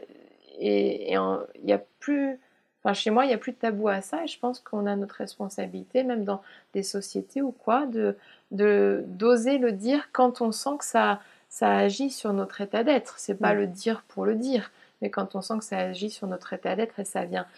et 0.58 1.12
il 1.12 1.64
y 1.64 1.72
a 1.72 1.82
plus. 2.00 2.38
Enfin, 2.86 2.94
chez 2.94 3.10
moi, 3.10 3.24
il 3.24 3.28
n'y 3.28 3.34
a 3.34 3.38
plus 3.38 3.50
de 3.50 3.56
tabou 3.56 3.88
à 3.88 4.00
ça 4.00 4.22
et 4.22 4.28
je 4.28 4.38
pense 4.38 4.60
qu'on 4.60 4.86
a 4.86 4.94
notre 4.94 5.16
responsabilité, 5.16 6.04
même 6.04 6.22
dans 6.22 6.40
des 6.72 6.84
sociétés 6.84 7.42
ou 7.42 7.50
quoi, 7.50 7.84
de 7.86 8.16
d'oser 8.52 9.58
le 9.58 9.72
dire 9.72 10.10
quand 10.12 10.40
on 10.40 10.52
sent 10.52 10.78
que 10.78 10.84
ça, 10.84 11.20
ça 11.48 11.76
agit 11.78 12.10
sur 12.10 12.32
notre 12.32 12.60
état 12.60 12.84
d'être. 12.84 13.18
C'est 13.18 13.34
pas 13.34 13.54
Mm. 13.54 13.58
le 13.58 13.66
dire 13.66 14.04
pour 14.06 14.24
le 14.24 14.36
dire, 14.36 14.70
mais 15.02 15.10
quand 15.10 15.34
on 15.34 15.42
sent 15.42 15.58
que 15.58 15.64
ça 15.64 15.78
agit 15.78 16.10
sur 16.10 16.28
notre 16.28 16.52
état 16.52 16.76
d'être 16.76 17.00
et 17.00 17.04
ça 17.04 17.24
vient 17.24 17.48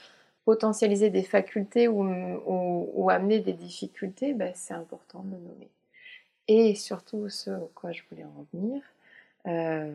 potentialiser 0.47 1.11
des 1.11 1.25
facultés 1.25 1.89
ou, 1.89 2.03
ou, 2.47 3.11
amener 3.11 3.41
des 3.41 3.53
difficultés, 3.53 4.33
ben, 4.33 4.53
c'est 4.55 4.73
important 4.73 5.21
de 5.25 5.33
le 5.33 5.43
nommer. 5.43 5.69
Et 6.49 6.75
surtout, 6.75 7.29
ce 7.29 7.51
à 7.51 7.61
quoi 7.75 7.93
je 7.93 8.01
voulais 8.11 8.25
en 8.25 8.47
venir, 8.55 8.83
euh, 9.47 9.95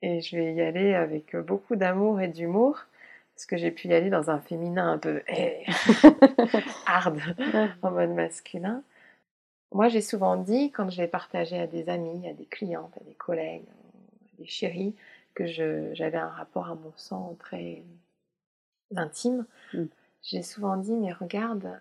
et 0.00 0.22
je 0.22 0.36
vais 0.36 0.54
y 0.54 0.62
aller 0.62 0.94
avec 0.94 1.36
beaucoup 1.36 1.76
d'amour 1.76 2.22
et 2.22 2.28
d'humour, 2.28 2.86
parce 3.34 3.46
que 3.46 3.56
j'ai 3.56 3.70
pu 3.70 3.88
y 3.88 3.94
aller 3.94 4.10
dans 4.10 4.30
un 4.30 4.38
féminin 4.38 4.92
un 4.92 4.98
peu 4.98 5.22
eh, 5.28 5.64
hard, 6.86 7.20
en 7.82 7.90
mode 7.90 8.10
masculin. 8.10 8.82
Moi, 9.72 9.88
j'ai 9.88 10.02
souvent 10.02 10.36
dit, 10.36 10.70
quand 10.70 10.88
je 10.88 11.02
l'ai 11.02 11.08
partagé 11.08 11.58
à 11.58 11.66
des 11.66 11.88
amis, 11.88 12.28
à 12.28 12.32
des 12.32 12.46
clientes, 12.46 12.96
à 13.00 13.04
des 13.04 13.14
collègues, 13.14 13.64
à 13.66 14.36
des 14.38 14.46
chéris, 14.46 14.94
que 15.34 15.46
j'avais 15.46 16.16
un 16.16 16.28
rapport 16.28 16.68
à 16.68 16.76
mon 16.76 16.92
sang 16.96 17.36
très 17.40 17.82
intime, 18.94 19.46
mm. 19.72 19.84
j'ai 20.22 20.42
souvent 20.42 20.76
dit, 20.76 20.92
mais 20.92 21.12
regarde, 21.12 21.80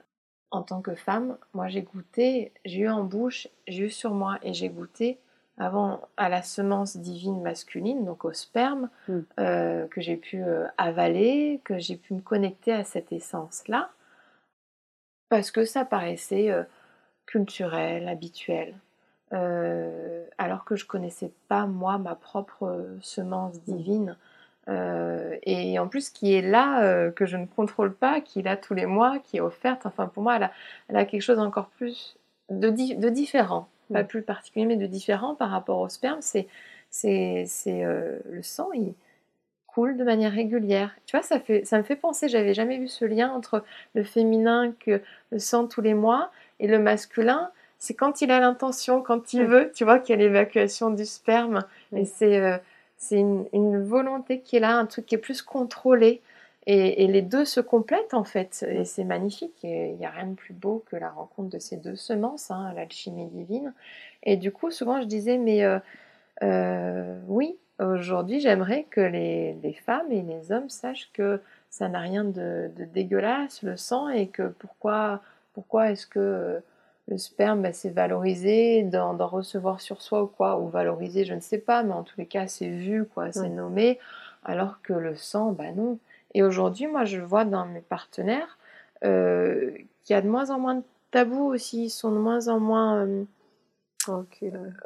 en 0.50 0.64
tant 0.64 0.82
que 0.82 0.96
femme, 0.96 1.38
moi 1.54 1.68
j'ai 1.68 1.84
goûté, 1.84 2.52
j'ai 2.66 2.82
eu 2.82 2.90
en 2.90 3.04
bouche, 3.04 3.48
j'ai 3.68 3.84
eu 3.84 3.90
sur 3.92 4.14
moi 4.14 4.40
et 4.42 4.54
j'ai 4.54 4.70
goûté 4.70 5.20
avant 5.58 6.02
à 6.18 6.30
la 6.30 6.42
semence 6.42 6.98
divine 6.98 7.42
masculine, 7.42 8.06
donc 8.06 8.26
au 8.26 8.34
sperme, 8.34 8.90
mm. 9.08 9.20
euh, 9.40 9.88
que 9.88 10.02
j'ai 10.02 10.18
pu 10.18 10.44
euh, 10.44 10.66
avaler, 10.78 11.62
que 11.64 11.78
j'ai 11.78 11.96
pu 11.96 12.14
me 12.14 12.22
connecter 12.22 12.74
à 12.74 12.84
cette 12.84 13.12
essence-là, 13.12 13.92
parce 15.30 15.52
que 15.52 15.66
ça 15.66 15.86
paraissait 15.86 16.50
euh, 16.50 16.64
culturel, 17.26 18.08
habituel. 18.08 18.76
alors 20.38 20.64
que 20.66 20.76
je 20.76 20.86
connaissais 20.86 21.32
pas 21.48 21.66
moi 21.66 21.98
ma 21.98 22.16
propre 22.16 22.98
semence 23.02 23.56
mm. 23.56 23.60
divine. 23.66 24.18
et 25.44 25.80
en 25.80 25.88
plus 25.88 26.10
qui 26.10 26.34
est 26.34 26.42
là, 26.42 27.12
que 27.12 27.26
je 27.26 27.38
ne 27.38 27.46
contrôle 27.46 27.94
pas, 27.94 28.22
qui 28.22 28.40
est 28.40 28.44
là 28.44 28.58
tous 28.58 28.74
les 28.74 28.86
mois, 28.86 29.20
qui 29.20 29.38
est 29.38 29.42
offerte. 29.42 29.86
Enfin, 29.86 30.08
pour 30.08 30.24
moi, 30.24 30.40
elle 30.88 30.98
a, 30.98 31.06
quelque 31.06 31.22
chose 31.22 31.40
encore 31.40 31.68
plus 31.68 32.18
de, 32.50 32.70
de 32.70 33.10
différent 33.10 33.68
pas 33.94 34.04
plus 34.04 34.22
particulier, 34.22 34.66
mais 34.66 34.76
de 34.76 34.88
différent 34.88 35.36
par 35.36 35.50
rapport 35.50 35.80
au 35.80 35.90
sperme, 35.90 36.20
c'est 36.22 36.48
c'est 36.90 37.48
euh, 37.68 38.20
le 38.30 38.44
sang, 38.44 38.70
il 38.74 38.94
coule 39.68 39.98
de 39.98 40.04
manière 40.04 40.32
régulière. 40.32 40.96
Tu 41.06 41.18
vois, 41.18 41.24
ça, 41.24 41.40
fait, 41.40 41.66
ça 41.66 41.80
me 41.80 41.84
fait 41.84 41.96
penser, 41.96 42.30
j'avais 42.30 42.54
jamais 42.54 42.78
vu 42.78 42.88
ce 42.88 43.06
lien 43.06 43.32
entre 43.32 43.64
le 43.96 44.04
féminin 44.04 44.74
que 44.80 45.02
le 45.32 45.40
sang 45.40 45.68
tous 45.68 45.82
les 45.82 45.96
mois 45.96 46.32
et 46.60 46.68
le 46.68 46.78
masculin. 46.78 47.50
C'est 47.80 47.96
quand 47.96 48.22
il 48.22 48.32
a 48.32 48.40
l'intention, 48.40 49.02
quand 49.02 49.34
il 49.34 49.46
veut, 49.46 49.72
tu 49.74 49.84
vois, 49.84 50.00
qu'il 50.00 50.16
y 50.16 50.20
a 50.20 50.22
l'évacuation 50.22 50.92
du 50.92 51.06
sperme. 51.06 51.64
Et 51.96 52.06
c'est 52.06 52.40
euh, 52.40 52.58
c'est 52.98 53.20
une, 53.20 53.46
une, 53.52 53.84
volonté 53.84 54.40
qui 54.40 54.56
est 54.56 54.60
là, 54.62 54.78
un 54.78 54.86
truc 54.86 55.06
qui 55.08 55.16
est 55.16 55.18
plus 55.18 55.42
contrôlé. 55.42 56.22
Et, 56.66 57.08
les 57.08 57.22
deux 57.22 57.46
se 57.46 57.60
complètent 57.60 58.14
en 58.14 58.24
fait, 58.24 58.66
et 58.70 58.86
c'est 58.86 59.04
magnifique. 59.04 59.64
Il 59.64 59.96
n'y 59.96 60.06
a 60.06 60.10
rien 60.10 60.28
de 60.28 60.36
plus 60.36 60.54
beau 60.54 60.84
que 60.90 60.96
la 60.96 61.10
rencontre 61.10 61.50
de 61.50 61.60
ces 61.60 61.76
deux 61.76 61.96
semences, 61.98 62.52
hein, 62.52 62.72
l'alchimie 62.76 63.28
divine. 63.28 63.74
Et 64.24 64.38
du 64.38 64.52
coup, 64.52 64.72
souvent 64.72 65.02
je 65.02 65.06
disais, 65.08 65.38
mais 65.38 65.64
euh, 65.64 65.80
euh, 66.42 67.20
oui, 67.28 67.58
aujourd'hui 67.80 68.40
j'aimerais 68.40 68.86
que 68.90 69.02
les, 69.02 69.78
femmes 69.86 70.12
et 70.12 70.22
les 70.22 70.52
hommes 70.54 70.70
sachent 70.70 71.12
que 71.12 71.42
ça 71.70 71.90
n'a 71.90 72.00
rien 72.00 72.24
de, 72.24 72.72
dégueulasse, 72.94 73.62
le 73.64 73.76
sang, 73.76 74.08
et 74.10 74.28
que 74.28 74.48
pourquoi, 74.48 75.22
pourquoi 75.54 75.92
est-ce 75.92 76.08
que 76.08 76.20
euh, 76.20 76.60
le 77.10 77.18
sperme, 77.18 77.62
bah, 77.62 77.74
c'est 77.74 77.90
valorisé 77.90 78.84
d'en 78.84 79.18
recevoir 79.28 79.82
sur 79.82 80.02
soi 80.02 80.24
ou 80.24 80.28
quoi, 80.28 80.60
ou 80.60 80.70
valorisé, 80.70 81.26
je 81.26 81.34
ne 81.34 81.42
sais 81.42 81.58
pas, 81.58 81.84
mais 81.84 81.94
en 81.94 82.04
tous 82.04 82.18
les 82.18 82.26
cas 82.26 82.48
c'est 82.48 82.70
vu, 82.70 83.06
quoi, 83.06 83.34
c'est 83.34 83.50
nommé, 83.50 84.00
alors 84.46 84.82
que 84.82 84.94
le 84.94 85.16
sang, 85.18 85.52
bah 85.52 85.72
non. 85.76 86.00
Et 86.34 86.44
aujourd'hui, 86.44 86.88
moi, 86.88 87.06
je 87.06 87.20
vois 87.20 87.46
dans 87.46 87.66
mes 87.66 87.82
partenaires 87.82 88.58
euh, 89.04 89.72
qu'il 90.04 90.14
y 90.14 90.18
a 90.18 90.22
de 90.22 90.30
moins 90.30 90.50
en 90.50 90.60
moins 90.60 90.76
de 90.76 90.84
tabous 91.12 91.54
aussi, 91.54 91.86
ils 91.86 91.90
sont 91.90 92.12
de 92.12 92.18
moins 92.18 92.48
en 92.48 92.60
moins... 92.60 93.06
Euh, 93.06 93.24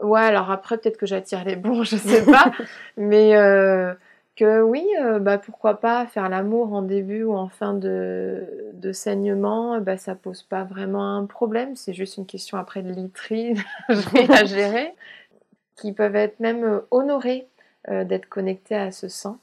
ouais, 0.02 0.22
alors 0.22 0.52
après, 0.52 0.78
peut-être 0.78 0.98
que 0.98 1.08
j'attire 1.08 1.44
les 1.44 1.56
bons, 1.56 1.84
je 1.84 1.96
sais 1.96 2.24
pas, 2.24 2.52
mais 2.98 3.36
euh, 3.36 3.94
que 4.36 4.62
oui, 4.62 4.86
bah, 5.22 5.40
pourquoi 5.40 5.80
pas 5.80 6.06
faire 6.06 6.30
l'amour 6.30 6.74
en 6.74 6.84
début 6.84 7.24
ou 7.24 7.34
en 7.34 7.50
fin 7.50 7.74
de, 7.74 8.44
de 8.74 8.92
saignement, 8.92 9.80
bah, 9.82 9.98
ça 9.98 10.14
pose 10.14 10.44
pas 10.44 10.64
vraiment 10.64 11.18
un 11.18 11.26
problème, 11.26 11.76
c'est 11.76 11.94
juste 11.94 12.18
une 12.18 12.28
question 12.28 12.60
après 12.60 12.84
de 12.84 12.92
literie 12.92 13.56
à 13.90 14.46
gérer, 14.46 14.94
qui 15.76 15.94
peuvent 15.94 16.16
être 16.16 16.40
même 16.40 16.82
honorés 16.92 17.48
d'être 17.88 18.28
connectés 18.28 18.76
à 18.76 18.92
ce 18.92 19.08
sang 19.08 19.40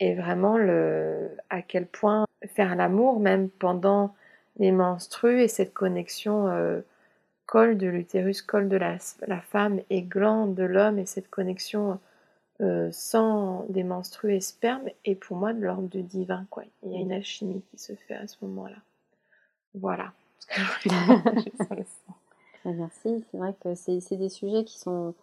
et 0.00 0.14
vraiment 0.14 0.58
le, 0.58 1.30
à 1.50 1.62
quel 1.62 1.86
point 1.86 2.26
faire 2.46 2.76
l'amour, 2.76 3.20
même 3.20 3.48
pendant 3.48 4.14
les 4.58 4.72
menstrues, 4.72 5.42
et 5.42 5.48
cette 5.48 5.74
connexion 5.74 6.48
euh, 6.48 6.80
col 7.46 7.78
de 7.78 7.86
l'utérus, 7.86 8.42
col 8.42 8.68
de 8.68 8.76
la, 8.76 8.96
la, 9.26 9.40
femme 9.40 9.80
et 9.90 10.02
gland 10.02 10.46
de 10.46 10.64
l'homme, 10.64 10.98
et 10.98 11.06
cette 11.06 11.30
connexion 11.30 11.98
euh, 12.60 12.88
sans 12.92 13.66
des 13.68 13.84
menstrues 13.84 14.34
et 14.34 14.40
sperme, 14.40 14.88
est 15.04 15.14
pour 15.14 15.36
moi 15.36 15.52
de 15.52 15.60
l'ordre 15.60 15.88
du 15.88 16.02
divin. 16.02 16.46
Quoi. 16.50 16.64
Il 16.82 16.92
y 16.92 16.96
a 16.96 17.00
une 17.00 17.12
alchimie 17.12 17.62
qui 17.70 17.78
se 17.78 17.94
fait 17.94 18.14
à 18.14 18.26
ce 18.26 18.36
moment-là. 18.42 18.78
Voilà. 19.74 20.12
Merci, 22.64 23.24
c'est 23.30 23.38
vrai 23.38 23.54
que 23.62 23.74
c'est 23.74 24.16
des 24.16 24.28
sujets 24.28 24.64
qui 24.64 24.78
sont 24.78 25.14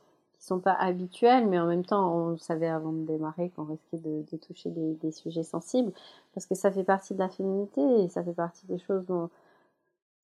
sont 0.43 0.59
pas 0.59 0.73
habituels, 0.73 1.47
mais 1.47 1.59
en 1.59 1.67
même 1.67 1.85
temps, 1.85 2.13
on 2.13 2.37
savait 2.37 2.67
avant 2.67 2.91
de 2.91 3.05
démarrer 3.05 3.49
qu'on 3.51 3.63
risquait 3.63 3.97
de, 3.97 4.37
toucher 4.37 4.69
des, 4.71 5.11
sujets 5.11 5.43
sensibles, 5.43 5.93
parce 6.33 6.45
que 6.45 6.55
ça 6.55 6.71
fait 6.71 6.83
partie 6.83 7.13
de 7.13 7.19
la 7.19 7.29
féminité 7.29 7.81
et 8.03 8.09
ça 8.09 8.23
fait 8.23 8.33
partie 8.33 8.65
des 8.67 8.77
choses 8.77 9.05
dont 9.05 9.29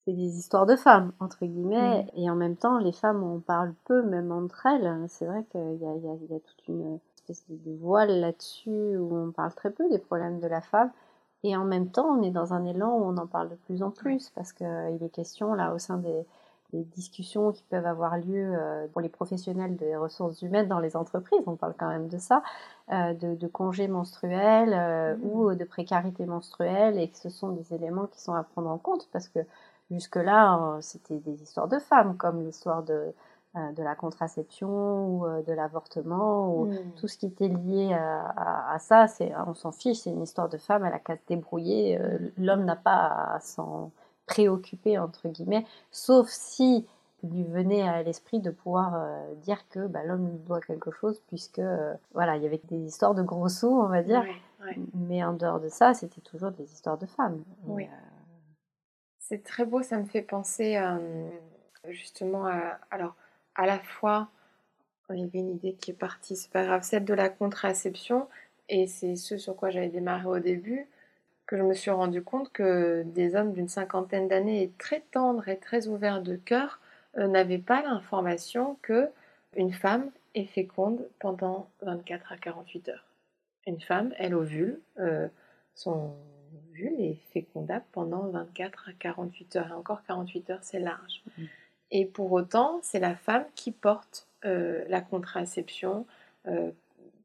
c'est 0.05 0.13
des 0.13 0.37
histoires 0.37 0.65
de 0.65 0.75
femmes, 0.75 1.13
entre 1.19 1.45
guillemets, 1.45 2.05
et 2.15 2.29
en 2.29 2.35
même 2.35 2.57
temps, 2.57 2.79
les 2.79 2.91
femmes, 2.91 3.23
on 3.23 3.39
parle 3.39 3.73
peu, 3.85 4.01
même 4.01 4.31
entre 4.31 4.65
elles. 4.65 5.05
C'est 5.07 5.25
vrai 5.25 5.45
qu'il 5.51 5.61
y, 5.61 5.83
y 5.83 6.35
a, 6.35 6.39
toute 6.39 6.67
une 6.67 6.99
espèce 7.29 7.45
de 7.49 7.77
voile 7.77 8.19
là-dessus 8.19 8.97
où 8.97 9.15
on 9.15 9.31
parle 9.31 9.53
très 9.53 9.71
peu 9.71 9.87
des 9.89 9.99
problèmes 9.99 10.39
de 10.39 10.47
la 10.47 10.61
femme. 10.61 10.91
Et 11.43 11.55
en 11.55 11.63
même 11.63 11.89
temps, 11.91 12.17
on 12.17 12.23
est 12.23 12.31
dans 12.31 12.53
un 12.53 12.65
élan 12.65 12.97
où 12.97 13.03
on 13.05 13.17
en 13.17 13.27
parle 13.27 13.49
de 13.49 13.55
plus 13.55 13.83
en 13.83 13.91
plus, 13.91 14.29
parce 14.31 14.51
qu'il 14.51 14.99
est 15.01 15.09
question, 15.13 15.53
là, 15.53 15.73
au 15.73 15.79
sein 15.79 15.97
des, 15.97 16.25
les 16.73 16.83
discussions 16.83 17.51
qui 17.51 17.63
peuvent 17.63 17.85
avoir 17.85 18.17
lieu 18.17 18.53
euh, 18.55 18.87
pour 18.89 19.01
les 19.01 19.09
professionnels 19.09 19.75
des 19.75 19.95
ressources 19.95 20.41
humaines 20.41 20.67
dans 20.67 20.79
les 20.79 20.95
entreprises, 20.95 21.41
on 21.47 21.55
parle 21.55 21.73
quand 21.77 21.87
même 21.87 22.07
de 22.07 22.17
ça, 22.17 22.43
euh, 22.91 23.13
de, 23.13 23.47
congés 23.47 23.87
menstruels 23.87 24.73
euh, 24.73 25.15
mmh. 25.15 25.23
ou 25.23 25.55
de 25.55 25.63
précarité 25.63 26.25
menstruelle, 26.25 26.99
et 26.99 27.09
que 27.09 27.17
ce 27.17 27.29
sont 27.29 27.49
des 27.49 27.73
éléments 27.73 28.05
qui 28.07 28.21
sont 28.21 28.33
à 28.33 28.43
prendre 28.43 28.69
en 28.69 28.77
compte 28.77 29.09
parce 29.11 29.27
que 29.27 29.39
jusque-là, 29.89 30.77
c'était 30.81 31.17
des 31.17 31.41
histoires 31.41 31.67
de 31.67 31.79
femmes, 31.79 32.15
comme 32.15 32.43
l'histoire 32.45 32.83
de, 32.83 33.11
de 33.55 33.81
la 33.81 33.95
contraception 33.95 35.07
ou 35.07 35.25
de 35.47 35.51
l'avortement, 35.51 36.55
ou 36.55 36.65
mmh. 36.65 36.77
tout 36.97 37.07
ce 37.07 37.17
qui 37.17 37.25
était 37.25 37.47
lié 37.47 37.93
à, 37.95 38.77
ça, 38.77 39.07
c'est, 39.07 39.33
on 39.47 39.55
s'en 39.55 39.71
fiche, 39.71 40.01
c'est 40.01 40.11
une 40.11 40.21
histoire 40.21 40.47
de 40.47 40.57
femme, 40.57 40.85
elle 40.85 40.93
a 40.93 40.99
qu'à 40.99 41.15
se 41.15 41.21
débrouiller, 41.27 41.99
l'homme 42.37 42.65
n'a 42.65 42.75
pas 42.75 43.33
à 43.33 43.39
s'en 43.39 43.91
préoccupé 44.29 44.99
entre 44.99 45.27
guillemets, 45.27 45.65
sauf 45.89 46.29
si 46.29 46.85
lui 47.23 47.43
venait 47.43 47.81
à 47.81 48.03
l'esprit 48.03 48.39
de 48.39 48.51
pouvoir 48.51 48.93
euh, 48.95 49.33
dire 49.35 49.67
que 49.69 49.87
bah, 49.87 50.03
l'homme 50.03 50.29
lui 50.29 50.37
doit 50.37 50.61
quelque 50.61 50.91
chose, 50.91 51.19
puisque 51.27 51.59
euh, 51.59 51.95
voilà, 52.13 52.37
il 52.37 52.43
y 52.43 52.45
avait 52.45 52.61
des 52.65 52.77
histoires 52.77 53.15
de 53.15 53.23
gros 53.23 53.49
sous, 53.49 53.67
on 53.67 53.87
va 53.87 54.03
dire, 54.03 54.23
mais 54.93 55.23
en 55.23 55.33
dehors 55.33 55.59
de 55.59 55.67
ça, 55.67 55.93
c'était 55.95 56.21
toujours 56.21 56.51
des 56.51 56.63
histoires 56.71 56.97
de 56.97 57.07
femmes. 57.07 57.43
Oui. 57.65 57.85
Euh, 57.85 57.87
c'est 59.17 59.43
très 59.43 59.65
beau, 59.65 59.81
ça 59.81 59.97
me 59.97 60.05
fait 60.05 60.21
penser 60.21 60.79
justement 61.87 62.45
à, 62.47 62.79
alors 62.89 63.15
à 63.55 63.65
la 63.65 63.79
fois 63.79 64.29
il 65.11 65.19
y 65.19 65.23
avait 65.23 65.39
une 65.39 65.51
idée 65.51 65.73
qui 65.73 65.91
est 65.91 65.95
partie, 65.95 66.35
c'est 66.35 66.51
pas 66.51 66.63
grave, 66.63 66.83
celle 66.83 67.05
de 67.05 67.13
la 67.13 67.29
contraception, 67.29 68.27
et 68.69 68.87
c'est 68.87 69.15
ce 69.15 69.37
sur 69.37 69.55
quoi 69.55 69.69
j'avais 69.69 69.89
démarré 69.89 70.25
au 70.25 70.39
début 70.39 70.87
que 71.49 71.57
je 71.57 71.63
me 71.63 71.73
suis 71.73 71.89
rendu 71.89 72.21
compte 72.21 72.51
que 72.51 73.01
des 73.07 73.35
hommes 73.35 73.53
d'une 73.53 73.69
cinquantaine 73.69 74.27
d'années 74.27 74.71
très 74.77 74.99
tendres 75.11 75.47
et 75.47 75.57
très 75.57 75.87
ouverts 75.87 76.21
de 76.21 76.35
cœur 76.35 76.79
euh, 77.17 77.25
n'avaient 77.25 77.57
pas 77.57 77.81
l'information 77.81 78.77
que 78.83 79.09
une 79.55 79.73
femme 79.73 80.11
est 80.35 80.45
féconde 80.45 81.09
pendant 81.17 81.67
24 81.81 82.33
à 82.33 82.37
48 82.37 82.89
heures. 82.89 83.05
Une 83.65 83.81
femme, 83.81 84.13
elle 84.19 84.35
ovule, 84.35 84.79
euh, 84.99 85.27
son 85.73 86.13
ovule 86.69 87.01
est 87.01 87.17
fécondable 87.33 87.85
pendant 87.93 88.27
24 88.27 88.89
à 88.89 88.93
48 88.99 89.55
heures. 89.55 89.69
Et 89.69 89.73
encore 89.73 90.03
48 90.03 90.51
heures, 90.51 90.59
c'est 90.61 90.79
large. 90.79 91.23
Mmh. 91.35 91.43
Et 91.89 92.05
pour 92.05 92.31
autant, 92.31 92.79
c'est 92.83 92.99
la 92.99 93.15
femme 93.15 93.45
qui 93.55 93.71
porte 93.71 94.27
euh, 94.45 94.85
la 94.87 95.01
contraception 95.01 96.05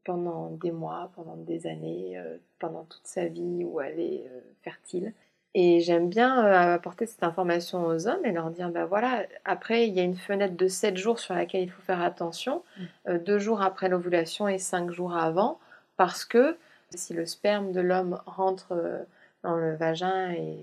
pendant 0.05 0.51
des 0.51 0.71
mois, 0.71 1.11
pendant 1.15 1.35
des 1.35 1.67
années, 1.67 2.17
euh, 2.17 2.37
pendant 2.59 2.85
toute 2.85 3.05
sa 3.05 3.25
vie 3.25 3.65
où 3.65 3.81
elle 3.81 3.99
est 3.99 4.23
euh, 4.31 4.39
fertile. 4.61 5.13
Et 5.55 5.81
j'aime 5.81 6.09
bien 6.09 6.45
euh, 6.45 6.75
apporter 6.75 7.05
cette 7.05 7.23
information 7.23 7.85
aux 7.85 8.07
hommes 8.07 8.23
et 8.23 8.31
leur 8.31 8.51
dire, 8.51 8.69
ben 8.69 8.85
voilà, 8.85 9.23
après, 9.43 9.87
il 9.87 9.93
y 9.93 9.99
a 9.99 10.03
une 10.03 10.15
fenêtre 10.15 10.55
de 10.55 10.67
7 10.67 10.95
jours 10.95 11.19
sur 11.19 11.33
laquelle 11.33 11.63
il 11.63 11.71
faut 11.71 11.81
faire 11.81 12.01
attention, 12.01 12.63
mmh. 12.77 13.17
deux 13.19 13.39
jours 13.39 13.61
après 13.61 13.89
l'ovulation 13.89 14.47
et 14.47 14.57
cinq 14.57 14.91
jours 14.91 15.15
avant, 15.15 15.59
parce 15.97 16.23
que 16.25 16.57
si 16.93 17.13
le 17.13 17.25
sperme 17.25 17.71
de 17.71 17.81
l'homme 17.81 18.21
rentre 18.25 19.05
dans 19.43 19.55
le 19.55 19.75
vagin 19.75 20.31
et 20.31 20.57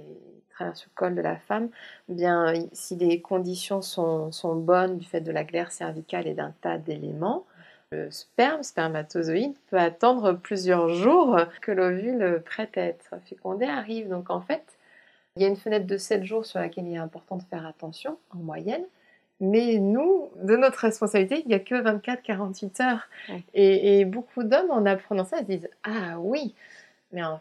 traverse 0.50 0.84
le 0.84 0.90
col 0.94 1.14
de 1.14 1.22
la 1.22 1.36
femme, 1.36 1.70
bien 2.08 2.52
si 2.72 2.96
les 2.96 3.22
conditions 3.22 3.80
sont, 3.80 4.30
sont, 4.30 4.56
bonnes 4.56 4.98
du 4.98 5.06
fait 5.06 5.22
de 5.22 5.32
la 5.32 5.44
glaire 5.44 5.72
cervicale 5.72 6.26
et 6.26 6.34
d'un 6.34 6.52
tas 6.60 6.76
d'éléments, 6.76 7.46
le 7.92 8.10
sperme, 8.10 8.62
spermatozoïde, 8.62 9.54
peut 9.70 9.78
attendre 9.78 10.32
plusieurs 10.32 10.88
jours 10.88 11.38
que 11.60 11.70
l'ovule 11.70 12.42
prêt 12.44 12.70
à 12.76 12.80
être 12.80 13.14
fécondé 13.26 13.66
arrive. 13.66 14.08
Donc 14.08 14.30
en 14.30 14.40
fait, 14.40 14.64
il 15.36 15.42
y 15.42 15.44
a 15.44 15.48
une 15.48 15.56
fenêtre 15.56 15.86
de 15.86 15.96
7 15.96 16.24
jours 16.24 16.46
sur 16.46 16.58
laquelle 16.58 16.86
il 16.86 16.94
est 16.94 16.98
important 16.98 17.36
de 17.36 17.42
faire 17.42 17.66
attention 17.66 18.18
en 18.30 18.38
moyenne. 18.38 18.84
Mais 19.40 19.78
nous, 19.78 20.30
de 20.42 20.56
notre 20.56 20.78
responsabilité, 20.78 21.42
il 21.44 21.48
n'y 21.48 21.54
a 21.54 21.58
que 21.58 21.74
24-48 21.74 22.82
heures. 22.82 23.08
Et, 23.54 24.04
beaucoup 24.04 24.44
d'hommes, 24.44 24.70
en 24.70 24.86
apprenant 24.86 25.24
ça, 25.24 25.38
se 25.38 25.44
disent 25.44 25.68
Ah 25.82 26.18
oui, 26.18 26.54
mais 27.12 27.24
en 27.24 27.40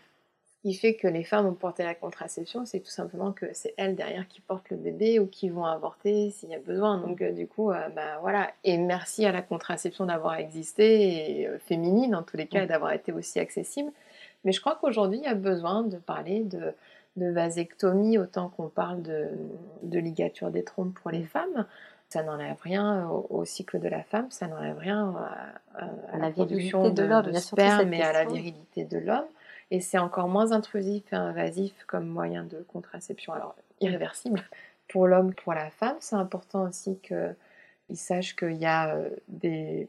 qui 0.61 0.75
fait 0.75 0.93
que 0.93 1.07
les 1.07 1.23
femmes 1.23 1.47
ont 1.47 1.55
porté 1.55 1.83
la 1.83 1.95
contraception, 1.95 2.65
c'est 2.65 2.81
tout 2.81 2.91
simplement 2.91 3.31
que 3.31 3.47
c'est 3.53 3.73
elles 3.77 3.95
derrière 3.95 4.27
qui 4.27 4.41
portent 4.41 4.69
le 4.69 4.77
bébé 4.77 5.19
ou 5.19 5.25
qui 5.25 5.49
vont 5.49 5.65
avorter 5.65 6.29
s'il 6.29 6.49
y 6.49 6.55
a 6.55 6.59
besoin. 6.59 6.99
Donc 6.99 7.21
euh, 7.21 7.31
du 7.31 7.47
coup, 7.47 7.71
euh, 7.71 7.89
bah 7.89 8.19
voilà. 8.21 8.51
Et 8.63 8.77
merci 8.77 9.25
à 9.25 9.31
la 9.31 9.41
contraception 9.41 10.05
d'avoir 10.05 10.35
existé, 10.35 11.39
et 11.41 11.47
euh, 11.47 11.57
féminine 11.57 12.15
en 12.15 12.21
tous 12.21 12.37
les 12.37 12.45
cas, 12.45 12.63
et 12.63 12.67
d'avoir 12.67 12.93
été 12.93 13.11
aussi 13.11 13.39
accessible. 13.39 13.91
Mais 14.43 14.51
je 14.51 14.61
crois 14.61 14.77
qu'aujourd'hui, 14.79 15.17
il 15.17 15.23
y 15.23 15.27
a 15.27 15.35
besoin 15.35 15.81
de 15.81 15.97
parler 15.97 16.43
de, 16.43 16.73
vasectomie 17.15 18.19
autant 18.19 18.49
qu'on 18.49 18.69
parle 18.69 19.01
de, 19.01 19.99
ligature 19.99 20.51
des 20.51 20.63
trompes 20.63 20.93
pour 20.93 21.09
les 21.09 21.23
femmes. 21.23 21.65
Ça 22.09 22.23
n'enlève 22.23 22.57
rien 22.61 23.09
au, 23.29 23.45
cycle 23.45 23.79
de 23.79 23.87
la 23.87 24.03
femme, 24.03 24.29
ça 24.29 24.47
n'enlève 24.47 24.77
rien 24.77 25.13
à, 25.77 26.17
la, 26.17 26.29
production 26.29 26.89
de, 26.89 27.31
de 27.31 27.37
sperme 27.37 27.93
et 27.93 28.01
à 28.01 28.11
la 28.11 28.25
virilité 28.25 28.83
de 28.83 28.97
l'homme. 28.97 29.25
Et 29.71 29.79
c'est 29.79 29.97
encore 29.97 30.27
moins 30.27 30.51
intrusif 30.51 31.03
et 31.13 31.15
invasif 31.15 31.73
comme 31.87 32.05
moyen 32.05 32.43
de 32.43 32.57
contraception, 32.67 33.33
alors 33.33 33.55
irréversible. 33.79 34.43
Pour 34.89 35.07
l'homme, 35.07 35.33
pour 35.33 35.53
la 35.53 35.69
femme, 35.69 35.95
c'est 36.01 36.17
important 36.17 36.67
aussi 36.67 36.99
qu'ils 36.99 37.97
sachent 37.97 38.35
qu'il 38.35 38.57
y 38.57 38.65
a 38.65 38.93
euh, 38.93 39.09
des, 39.29 39.87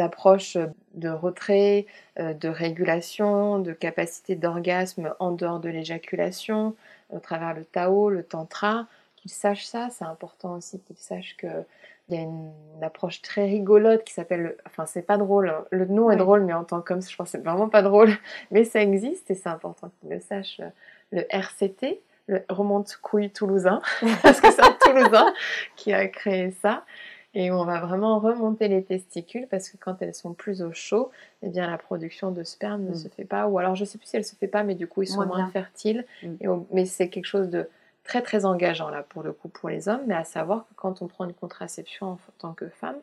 approches 0.00 0.56
de 0.94 1.10
retrait, 1.10 1.84
euh, 2.18 2.32
de 2.32 2.48
régulation, 2.48 3.58
de 3.58 3.74
capacité 3.74 4.34
d'orgasme 4.34 5.14
en 5.18 5.32
dehors 5.32 5.60
de 5.60 5.68
l'éjaculation, 5.68 6.74
au 7.10 7.18
travers 7.18 7.52
le 7.52 7.66
Tao, 7.66 8.08
le 8.08 8.22
Tantra, 8.22 8.86
qu'ils 9.16 9.30
sachent 9.30 9.66
ça. 9.66 9.90
C'est 9.90 10.06
important 10.06 10.54
aussi 10.54 10.80
qu'ils 10.80 10.96
sachent 10.96 11.36
que 11.36 11.64
il 12.08 12.14
y 12.14 12.18
a 12.18 12.22
une, 12.22 12.52
approche 12.82 13.22
très 13.22 13.46
rigolote 13.46 14.04
qui 14.04 14.12
s'appelle, 14.12 14.54
enfin 14.66 14.84
c'est 14.84 15.00
pas 15.00 15.16
drôle, 15.16 15.48
hein. 15.48 15.64
le 15.70 15.86
nom 15.86 16.10
est 16.10 16.16
drôle, 16.16 16.42
mais 16.42 16.52
en 16.52 16.62
tant 16.62 16.82
qu'homme, 16.82 17.00
je 17.00 17.16
pense 17.16 17.32
que 17.32 17.38
c'est 17.38 17.42
vraiment 17.42 17.70
pas 17.70 17.80
drôle, 17.80 18.10
mais 18.50 18.64
ça 18.64 18.82
existe 18.82 19.30
et 19.30 19.34
c'est 19.34 19.48
important 19.48 19.90
qu'ils 19.98 20.10
le 20.10 20.20
sachent. 20.20 20.60
Le 21.10 21.24
RCT, 21.30 22.02
le 22.26 22.44
remonte 22.50 22.98
couille 23.00 23.30
toulousain, 23.30 23.80
parce 24.22 24.42
que 24.42 24.50
c'est 24.50 24.62
un 24.62 24.76
Toulousain 24.80 25.32
qui 25.76 25.94
a 25.94 26.06
créé 26.08 26.50
ça. 26.50 26.84
Et 27.34 27.50
on 27.50 27.64
va 27.64 27.80
vraiment 27.80 28.18
remonter 28.18 28.66
les 28.66 28.82
testicules 28.82 29.46
parce 29.46 29.68
que 29.68 29.76
quand 29.76 30.00
elles 30.00 30.14
sont 30.14 30.32
plus 30.32 30.62
au 30.62 30.72
chaud, 30.72 31.10
eh 31.42 31.48
bien 31.48 31.70
la 31.70 31.76
production 31.76 32.30
de 32.30 32.42
sperme 32.42 32.84
ne 32.84 32.90
mm. 32.92 32.94
se 32.94 33.08
fait 33.08 33.26
pas. 33.26 33.46
Ou 33.46 33.58
alors 33.58 33.74
je 33.74 33.84
sais 33.84 33.98
plus 33.98 34.06
si 34.06 34.16
elle 34.16 34.24
se 34.24 34.34
fait 34.34 34.46
pas, 34.46 34.62
mais 34.62 34.74
du 34.74 34.86
coup 34.86 35.02
ils 35.02 35.06
sont 35.06 35.26
moins, 35.26 35.46
fertiles. 35.50 36.06
Mm. 36.22 36.62
mais 36.72 36.86
c'est 36.86 37.10
quelque 37.10 37.26
chose 37.26 37.50
de 37.50 37.68
très 38.06 38.22
très 38.22 38.44
engageant 38.44 38.88
là 38.88 39.02
pour 39.02 39.22
le 39.22 39.32
coup 39.32 39.48
pour 39.48 39.68
les 39.68 39.88
hommes, 39.88 40.02
mais 40.06 40.14
à 40.14 40.24
savoir 40.24 40.66
que 40.68 40.74
quand 40.76 41.02
on 41.02 41.06
prend 41.06 41.24
une 41.24 41.34
contraception 41.34 42.12
en 42.12 42.18
tant 42.38 42.52
que 42.52 42.68
femme, 42.68 42.96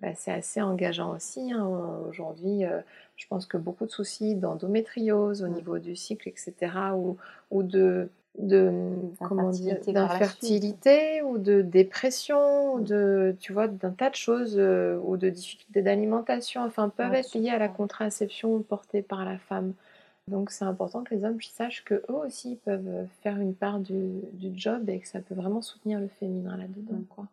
bah, 0.00 0.08
c'est 0.16 0.32
assez 0.32 0.60
engageant 0.60 1.14
aussi. 1.14 1.52
Hein. 1.52 1.64
Aujourd'hui, 2.08 2.64
euh, 2.64 2.80
je 3.16 3.26
pense 3.28 3.46
que 3.46 3.56
beaucoup 3.56 3.86
de 3.86 3.90
soucis 3.90 4.34
d'endométriose 4.34 5.42
au 5.42 5.46
mm. 5.46 5.54
niveau 5.54 5.78
du 5.78 5.94
cycle, 5.96 6.28
etc., 6.28 6.72
ou, 6.94 7.16
ou 7.50 7.62
de 7.62 8.08
de 8.38 8.72
comment 9.18 9.50
dire 9.50 9.76
d'infertilité 9.86 11.20
ou 11.20 11.36
de 11.36 11.60
dépression 11.60 12.72
ou 12.72 12.78
mm. 12.78 12.84
de 12.84 13.36
tu 13.38 13.52
vois 13.52 13.68
d'un 13.68 13.90
tas 13.90 14.08
de 14.08 14.14
choses 14.14 14.54
euh, 14.56 14.98
ou 15.04 15.18
de 15.18 15.28
difficultés 15.28 15.82
d'alimentation 15.82 16.64
enfin 16.64 16.88
peuvent 16.88 17.12
être 17.12 17.34
liées 17.34 17.50
à 17.50 17.58
la 17.58 17.68
contraception 17.68 18.60
portée 18.60 19.02
par 19.02 19.26
la 19.26 19.36
femme 19.36 19.74
donc 20.28 20.50
c'est 20.50 20.64
important 20.64 21.02
que 21.02 21.14
les 21.14 21.24
hommes 21.24 21.40
sachent 21.42 21.84
que 21.84 21.94
eux 22.08 22.14
aussi 22.14 22.56
peuvent 22.64 23.06
faire 23.22 23.38
une 23.40 23.54
part 23.54 23.80
du, 23.80 24.22
job 24.54 24.88
et 24.88 25.00
que 25.00 25.08
ça 25.08 25.20
peut 25.20 25.34
vraiment 25.34 25.62
soutenir 25.62 25.98
le 25.98 26.08
féminin 26.08 26.56
là-dedans. 26.56 26.98
Mm. 26.98 27.04
Quoi. 27.06 27.26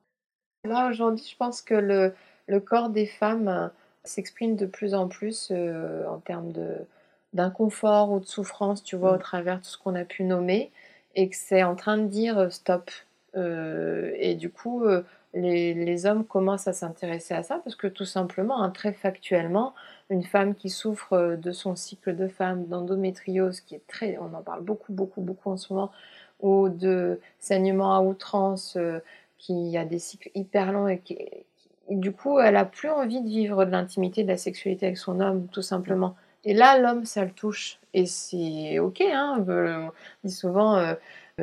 Là 0.66 0.90
aujourd'hui, 0.90 1.26
je 1.30 1.38
pense 1.38 1.62
que 1.62 1.76
le, 1.76 2.14
le, 2.48 2.60
corps 2.60 2.90
des 2.90 3.06
femmes 3.06 3.48
euh, 3.48 3.68
s'exprime 4.04 4.56
de 4.56 4.66
plus 4.66 4.94
en 4.94 5.08
plus 5.08 5.50
euh, 5.52 6.06
en 6.08 6.20
termes 6.20 6.52
de 6.52 6.78
d'inconfort 7.34 8.12
ou 8.12 8.20
de 8.20 8.26
souffrance, 8.26 8.84
tu 8.84 8.96
vois, 8.96 9.12
au 9.12 9.18
mm. 9.18 9.22
travers 9.22 9.60
de 9.60 9.64
tout 9.64 9.70
ce 9.70 9.78
qu'on 9.78 9.94
a 9.94 10.04
pu 10.04 10.24
nommer, 10.24 10.72
et 11.14 11.30
que 11.30 11.36
c'est 11.36 11.62
en 11.62 11.76
train 11.76 12.00
de 12.00 12.08
dire 12.08 12.40
euh, 12.40 12.50
stop. 12.50 12.90
et 13.36 14.34
du 14.36 14.50
coup, 14.50 14.84
les, 15.34 16.06
hommes 16.06 16.26
commencent 16.26 16.68
à 16.68 16.74
s'intéresser 16.74 17.34
à 17.34 17.44
ça 17.44 17.60
parce 17.64 17.76
que 17.76 17.88
tout 17.88 18.06
simplement, 18.06 18.62
hein, 18.62 18.70
très 18.70 18.94
factuellement, 18.94 19.74
une 20.10 20.24
femme 20.24 20.56
qui 20.56 20.70
souffre 20.70 21.14
euh, 21.14 21.36
de 21.36 21.52
son 21.52 21.76
cycle 21.76 22.16
de 22.16 22.28
femme, 22.28 22.66
d'endométriose, 22.66 23.62
qui 23.62 23.76
est 23.76 23.86
très, 23.88 24.18
on 24.18 24.34
en 24.34 24.42
parle 24.42 24.64
beaucoup, 24.64 24.92
beaucoup, 24.92 25.22
beaucoup 25.22 25.52
en 25.52 25.58
ce 25.58 25.72
moment, 25.74 25.92
ou 26.40 26.70
de 26.70 27.20
saignement 27.38 27.96
à 27.96 28.02
outrance, 28.02 28.76
euh, 28.78 29.00
qui 29.38 29.78
a 29.78 29.86
des 29.86 30.00
cycles 30.00 30.32
hyper 30.36 30.72
longs 30.72 30.88
et 30.88 31.00
qui, 31.00 31.18
du 31.90 32.12
coup, 32.12 32.40
elle 32.40 32.56
a 32.56 32.66
plus 32.66 32.90
envie 32.90 33.22
de 33.22 33.28
vivre 33.28 33.66
de 33.66 33.72
l'intimité, 33.72 34.24
de 34.24 34.30
la 34.30 34.38
sexualité 34.38 34.88
avec 34.88 34.98
son 34.98 35.20
homme, 35.20 35.48
tout 35.48 35.62
simplement. 35.62 36.16
Et 36.44 36.54
là, 36.54 36.80
l'homme, 36.80 37.06
ça 37.06 37.24
le 37.26 37.32
touche. 37.32 37.80
Et 37.94 38.06
c'est 38.06 38.80
ok, 38.80 39.02
hein. 39.02 39.44
Euh, 39.48 39.88
on 40.24 40.28
dit 40.28 40.34
souvent, 40.34 40.78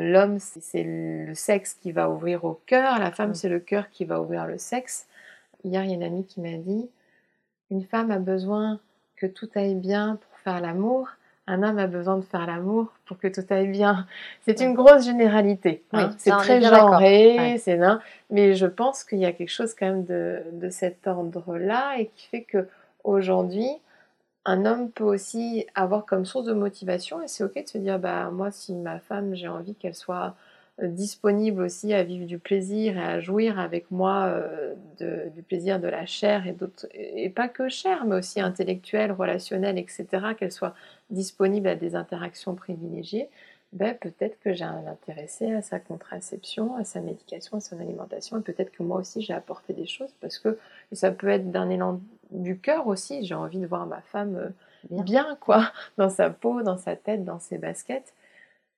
l'homme, 0.01 0.39
c'est 0.39 0.85
le 0.85 1.35
sexe 1.35 1.75
qui 1.75 1.93
va 1.93 2.11
ouvrir 2.11 2.45
au 2.45 2.61
cœur, 2.67 2.99
la 2.99 3.11
femme, 3.11 3.35
c'est 3.35 3.49
le 3.49 3.61
cœur 3.61 3.91
qui 3.91 4.05
va 4.05 4.21
ouvrir 4.21 4.47
le 4.47 4.59
sexe. 4.59 5.07
Hier, 5.65 5.85
il 5.85 5.91
y 5.91 5.93
a 5.93 5.97
une 5.97 6.03
amie 6.03 6.25
qui 6.25 6.41
m'a 6.41 6.57
dit, 6.57 6.89
une 7.71 7.85
femme 7.85 8.11
a 8.11 8.19
besoin 8.19 8.81
que 9.17 9.27
tout 9.27 9.49
aille 9.55 9.75
bien 9.75 10.19
pour 10.21 10.39
faire 10.41 10.61
l'amour. 10.61 11.09
Un 11.49 11.63
homme 11.63 11.79
a 11.79 11.87
besoin 11.87 12.17
de 12.17 12.25
faire 12.25 12.47
l'amour 12.47 12.93
pour 13.07 13.19
que 13.19 13.29
tout 13.29 13.45
aille 13.51 13.69
bien. 13.69 14.07
C'est 14.43 14.61
une 14.61 14.75
grosse 14.75 15.05
généralité. 15.05 15.85
Hein. 15.93 16.11
c'est 16.19 16.31
très 16.31 16.61
genré, 16.61 17.57
c'est 17.59 17.79
mais 18.31 18.55
je 18.55 18.67
pense 18.67 19.05
qu'il 19.05 19.19
y 19.19 19.27
a 19.27 19.33
quelque 19.33 19.51
chose 19.51 19.75
quand 19.75 19.87
même 19.87 20.05
de, 20.05 20.43
de 20.53 20.71
cet 20.71 21.07
ordre-là 21.07 21.99
et 21.99 22.07
qui 22.15 22.27
fait 22.27 22.43
que 22.43 22.69
aujourd'hui, 23.05 23.71
un 24.47 24.65
homme 24.65 24.91
peut 24.91 25.05
aussi 25.05 25.67
avoir 25.75 26.07
comme 26.07 26.25
source 26.25 26.47
de 26.47 26.55
motivation 26.55 27.23
et 27.23 27.29
c'est 27.29 27.45
ok 27.45 27.65
de 27.65 27.69
se 27.69 27.79
dire 27.79 27.99
bah 27.99 28.31
moi 28.31 28.51
si 28.51 28.75
ma 28.75 29.01
femme 29.01 29.35
j'ai 29.35 29.49
envie 29.49 29.75
qu'elle 29.75 29.95
soit 29.95 30.35
disponible 30.83 31.63
aussi 31.63 31.95
à 31.95 32.03
vivre 32.03 32.27
du 32.27 32.39
plaisir 32.39 32.99
et 32.99 33.03
à 33.03 33.21
jouir 33.21 33.59
avec 33.59 33.91
moi 33.91 34.27
euh, 34.27 34.75
du 35.35 35.43
plaisir 35.43 35.81
de 35.81 35.89
la 35.89 36.05
chair 36.05 36.47
et 36.47 36.53
d'autres, 36.53 36.87
et 36.93 37.31
pas 37.31 37.49
que 37.49 37.69
chair, 37.69 38.05
mais 38.05 38.17
aussi 38.17 38.41
intellectuelle, 38.41 39.13
relationnelle, 39.13 39.79
etc., 39.79 40.07
qu'elle 40.39 40.53
soit 40.53 40.75
disponible 41.11 41.69
à 41.69 41.77
des 41.77 41.95
interactions 41.97 42.55
privilégiées, 42.55 43.31
ben, 43.73 43.95
peut-être 43.95 44.39
que 44.41 44.53
j'ai 44.53 44.65
un 44.65 44.87
intéressé 44.87 45.53
à 45.53 45.63
sa 45.63 45.81
contraception, 45.81 46.77
à 46.77 46.85
sa 46.85 47.01
médication, 47.01 47.57
à 47.57 47.61
son 47.61 47.81
alimentation, 47.81 48.39
et 48.39 48.43
peut-être 48.43 48.71
que 48.71 48.83
moi 48.83 48.99
aussi 48.99 49.23
j'ai 49.23 49.33
apporté 49.35 49.73
des 49.73 49.87
choses, 49.87 50.15
parce 50.21 50.39
que 50.39 50.59
ça 50.93 51.11
peut 51.11 51.29
être 51.29 51.51
d'un 51.51 51.71
élan 51.71 52.01
du 52.31 52.59
cœur 52.59 52.87
aussi, 52.87 53.25
j'ai 53.25 53.35
envie 53.35 53.61
de 53.61 53.67
voir 53.67 53.87
ma 53.87 54.01
femme 54.01 54.37
euh, 54.37 55.03
bien, 55.03 55.37
quoi, 55.41 55.71
dans 55.99 56.11
sa 56.11 56.31
peau, 56.31 56.62
dans 56.62 56.79
sa 56.79 56.97
tête, 56.97 57.25
dans 57.25 57.39
ses 57.39 57.59
baskets. 57.59 58.15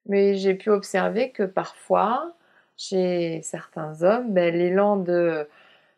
Mais 0.06 0.36
j'ai 0.36 0.54
pu 0.54 0.70
observer 0.70 1.30
que 1.30 1.42
parfois, 1.42 2.32
chez 2.76 3.42
certains 3.42 4.02
hommes, 4.02 4.32
ben, 4.32 4.54
l'élan 4.54 5.04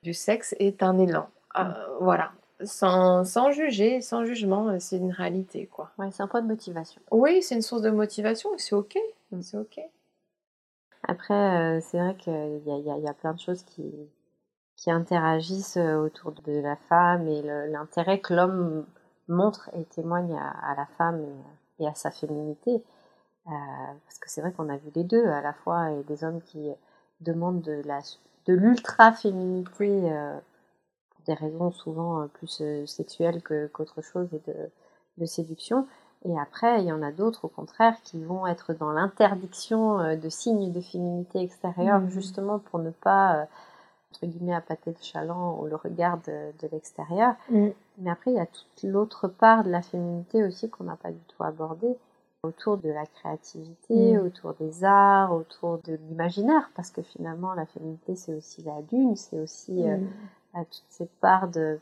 du 0.03 0.15
sexe 0.15 0.55
est 0.59 0.83
un 0.83 0.99
élan. 0.99 1.29
Ah, 1.55 1.65
mm. 1.65 1.75
voilà. 2.01 2.33
Sans, 2.65 3.25
sans, 3.25 3.53
juger, 3.53 4.03
sans 4.03 4.25
jugement, 4.25 4.79
c'est 4.81 4.99
une 4.99 5.13
réalité. 5.13 5.67
quoi. 5.67 5.91
Ouais, 5.99 6.11
c'est 6.13 6.23
un 6.23 6.27
point 6.27 6.43
de 6.43 6.47
motivation. 6.47 7.01
Oui, 7.11 7.43
c'est 7.43 7.55
une 7.55 7.63
source 7.63 7.83
de 7.83 7.91
motivation, 7.91 8.51
c'est 8.59 8.75
ok. 8.75 8.99
Mm. 9.33 9.43
C'est 9.43 9.57
ok. 9.57 9.81
Après, 11.05 11.35
euh, 11.35 11.81
c'est 11.81 11.99
vrai 11.99 12.15
qu'il 12.17 12.33
y, 12.67 12.71
y, 12.71 13.03
y 13.03 13.09
a, 13.09 13.15
plein 13.15 13.33
de 13.33 13.41
choses 13.41 13.63
qui, 13.63 13.91
qui 14.81 14.91
interagissent 14.91 15.77
euh, 15.77 15.97
autour 15.99 16.33
de 16.33 16.61
la 16.61 16.75
femme 16.89 17.29
et 17.29 17.43
l'intérêt 17.69 18.19
que 18.19 18.33
l'homme 18.33 18.87
montre 19.29 19.71
et 19.75 19.85
témoigne 19.85 20.35
à, 20.35 20.75
la 20.75 20.87
femme 20.99 21.23
et 21.79 21.87
à 21.87 21.95
sa 21.95 22.11
féminité. 22.11 22.83
Euh, 23.47 23.51
parce 24.07 24.19
que 24.19 24.31
c'est 24.31 24.41
vrai 24.41 24.53
qu'on 24.53 24.71
a 24.71 24.79
vu 24.79 24.91
les 24.95 25.05
deux 25.05 25.27
à 25.27 25.43
la 25.43 25.53
fois, 25.53 25.91
et 25.91 26.03
des 26.05 26.25
hommes 26.25 26.41
qui 26.43 26.71
demandent 27.21 27.63
de 27.63 27.83
la 27.85 28.01
de 28.47 28.55
l'ultra-féminité 28.55 30.11
euh, 30.11 30.39
pour 31.11 31.25
des 31.27 31.35
raisons 31.35 31.71
souvent 31.71 32.27
plus 32.29 32.63
sexuelles 32.87 33.43
qu'autre 33.43 34.01
chose 34.01 34.29
et 34.33 34.41
de, 34.51 34.71
de, 35.19 35.27
séduction. 35.27 35.87
Et 36.25 36.39
après, 36.39 36.81
il 36.81 36.87
y 36.87 36.93
en 36.93 37.03
a 37.03 37.13
d'autres, 37.13 37.45
au 37.45 37.49
contraire, 37.49 37.97
qui 38.03 38.23
vont 38.25 38.47
être 38.47 38.73
dans 38.73 38.93
l'interdiction 38.93 40.17
de 40.17 40.29
signes 40.31 40.73
de 40.73 40.81
féminité 40.81 41.41
extérieure, 41.41 42.01
mmh. 42.01 42.09
justement 42.09 42.59
pour 42.59 42.79
ne 42.79 42.91
pas, 42.91 43.47
entre 44.13 44.27
guillemets, 44.27 44.55
appâter 44.55 44.91
le 44.91 45.03
chaland 45.03 45.59
ou 45.61 45.67
le 45.67 45.77
regard 45.77 46.19
de, 46.27 46.69
l'extérieur. 46.73 47.35
Mmh. 47.51 47.69
Mais 47.99 48.11
après, 48.11 48.33
il 48.33 48.37
y 48.37 48.41
a 48.41 48.47
toute 48.47 48.83
l'autre 48.83 49.29
part 49.29 49.65
de 49.65 49.71
la 49.71 49.83
féminité 49.83 50.43
aussi 50.45 50.69
qu'on 50.69 50.85
n'a 50.85 50.97
pas 50.97 51.11
du 51.11 51.21
tout 51.29 51.43
abordée, 51.45 51.97
autour 52.43 52.79
de 52.79 52.89
la 52.89 53.07
créativité, 53.07 54.15
mm. 54.15 54.21
autour 54.21 54.55
des 54.55 54.85
arts, 54.85 55.33
autour 55.33 55.79
de 55.83 55.99
l'imaginaire, 56.09 56.71
parce 56.75 56.91
que 56.91 57.03
finalement 57.03 57.55
la 57.55 57.67
féminité 57.67 58.17
c'est 58.17 58.35
aussi 58.35 58.63
la 58.63 58.81
lune, 58.91 59.17
c'est 59.17 59.39
aussi 59.39 59.83
euh, 59.83 59.99
mm. 59.99 60.65
toutes 60.65 60.85
ces 60.89 61.07
parts 61.21 61.49
de, 61.49 61.79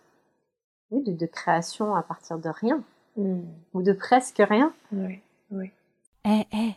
de, 0.90 1.26
création 1.26 1.94
à 1.94 2.02
partir 2.02 2.38
de 2.38 2.48
rien, 2.48 2.82
mm. 3.16 3.40
ou 3.74 3.82
de 3.82 3.92
presque 3.92 4.38
rien. 4.38 4.72
Oui, 4.92 5.20
oui. 5.50 5.70
Eh, 6.24 6.44
eh, 6.52 6.72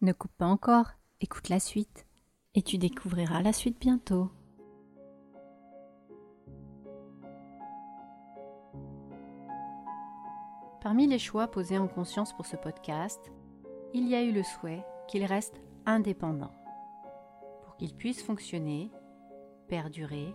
ne 0.00 0.12
coupe 0.12 0.34
pas 0.38 0.46
encore, 0.46 0.92
écoute 1.20 1.48
la 1.48 1.60
suite, 1.60 2.06
et 2.54 2.62
tu 2.62 2.78
découvriras 2.78 3.42
la 3.42 3.52
suite 3.52 3.80
bientôt. 3.80 4.30
Parmi 10.84 11.06
les 11.06 11.18
choix 11.18 11.46
posés 11.46 11.78
en 11.78 11.88
conscience 11.88 12.34
pour 12.34 12.44
ce 12.44 12.56
podcast, 12.56 13.32
il 13.94 14.06
y 14.06 14.14
a 14.14 14.22
eu 14.22 14.32
le 14.32 14.42
souhait 14.42 14.84
qu'il 15.08 15.24
reste 15.24 15.58
indépendant. 15.86 16.52
Pour 17.64 17.78
qu'il 17.78 17.94
puisse 17.96 18.22
fonctionner, 18.22 18.90
perdurer, 19.66 20.34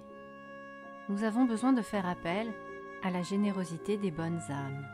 nous 1.08 1.24
avons 1.24 1.46
besoin 1.46 1.72
de 1.72 1.84
faire 1.84 2.08
appel 2.08 2.52
à 3.04 3.12
la 3.12 3.22
générosité 3.22 3.98
des 3.98 4.10
bonnes 4.10 4.42
âmes, 4.50 4.88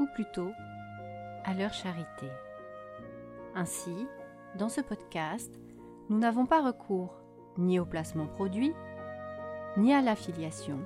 ou 0.00 0.06
plutôt 0.16 0.50
à 1.44 1.54
leur 1.54 1.72
charité. 1.72 2.26
Ainsi, 3.54 4.08
dans 4.58 4.68
ce 4.68 4.80
podcast, 4.80 5.60
nous 6.08 6.18
n'avons 6.18 6.46
pas 6.46 6.60
recours 6.60 7.14
ni 7.56 7.78
au 7.78 7.84
placement 7.84 8.26
produit, 8.26 8.72
ni 9.76 9.94
à 9.94 10.00
l'affiliation. 10.00 10.80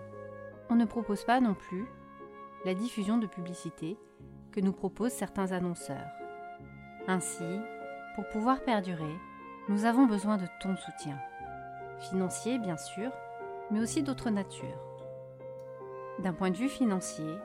On 0.68 0.74
ne 0.74 0.84
propose 0.84 1.24
pas 1.24 1.40
non 1.40 1.54
plus 1.54 1.86
la 2.64 2.74
diffusion 2.74 3.18
de 3.18 3.26
publicité 3.26 3.98
que 4.52 4.60
nous 4.60 4.72
proposent 4.72 5.12
certains 5.12 5.52
annonceurs. 5.52 6.08
Ainsi, 7.06 7.60
pour 8.14 8.28
pouvoir 8.28 8.60
perdurer, 8.62 9.14
nous 9.68 9.84
avons 9.84 10.06
besoin 10.06 10.36
de 10.36 10.46
ton 10.60 10.76
soutien. 10.76 11.18
Financier, 12.10 12.58
bien 12.58 12.76
sûr, 12.76 13.10
mais 13.70 13.80
aussi 13.80 14.02
d'autres 14.02 14.30
natures. 14.30 14.80
D'un 16.20 16.32
point 16.32 16.50
de 16.50 16.56
vue 16.56 16.68
financier, 16.68 17.38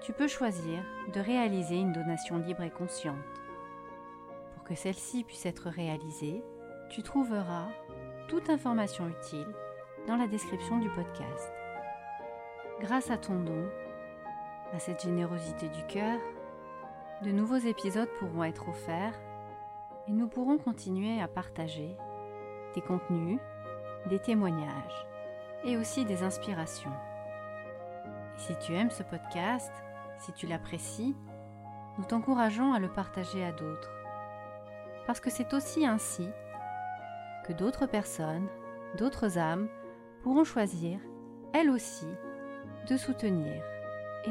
tu 0.00 0.12
peux 0.12 0.28
choisir 0.28 0.82
de 1.12 1.20
réaliser 1.20 1.76
une 1.76 1.92
donation 1.92 2.38
libre 2.38 2.62
et 2.62 2.70
consciente. 2.70 3.16
Pour 4.54 4.64
que 4.64 4.74
celle-ci 4.74 5.24
puisse 5.24 5.46
être 5.46 5.68
réalisée, 5.68 6.42
tu 6.90 7.02
trouveras 7.02 7.68
toute 8.28 8.50
information 8.50 9.08
utile 9.08 9.46
dans 10.06 10.16
la 10.16 10.26
description 10.26 10.78
du 10.78 10.88
podcast. 10.88 11.52
Grâce 12.80 13.10
à 13.10 13.18
ton 13.18 13.40
don, 13.40 13.68
à 14.72 14.78
cette 14.78 15.02
générosité 15.02 15.68
du 15.68 15.82
cœur, 15.86 16.18
de 17.22 17.30
nouveaux 17.30 17.56
épisodes 17.56 18.08
pourront 18.18 18.44
être 18.44 18.68
offerts 18.68 19.18
et 20.06 20.12
nous 20.12 20.28
pourrons 20.28 20.58
continuer 20.58 21.20
à 21.20 21.28
partager 21.28 21.96
des 22.74 22.80
contenus, 22.80 23.40
des 24.06 24.18
témoignages 24.18 25.06
et 25.64 25.76
aussi 25.76 26.04
des 26.04 26.22
inspirations. 26.22 26.92
si 28.36 28.56
tu 28.58 28.72
aimes 28.74 28.90
ce 28.90 29.02
podcast, 29.02 29.72
si 30.18 30.32
tu 30.32 30.46
l'apprécies, 30.46 31.16
nous 31.98 32.04
t'encourageons 32.04 32.72
à 32.72 32.78
le 32.78 32.88
partager 32.88 33.44
à 33.44 33.50
d'autres. 33.50 33.90
Parce 35.06 35.18
que 35.18 35.30
c'est 35.30 35.52
aussi 35.54 35.84
ainsi 35.84 36.28
que 37.44 37.52
d'autres 37.52 37.86
personnes, 37.86 38.46
d'autres 38.96 39.38
âmes 39.38 39.68
pourront 40.22 40.44
choisir, 40.44 41.00
elles 41.52 41.70
aussi, 41.70 42.06
de 42.88 42.96
soutenir 42.96 43.60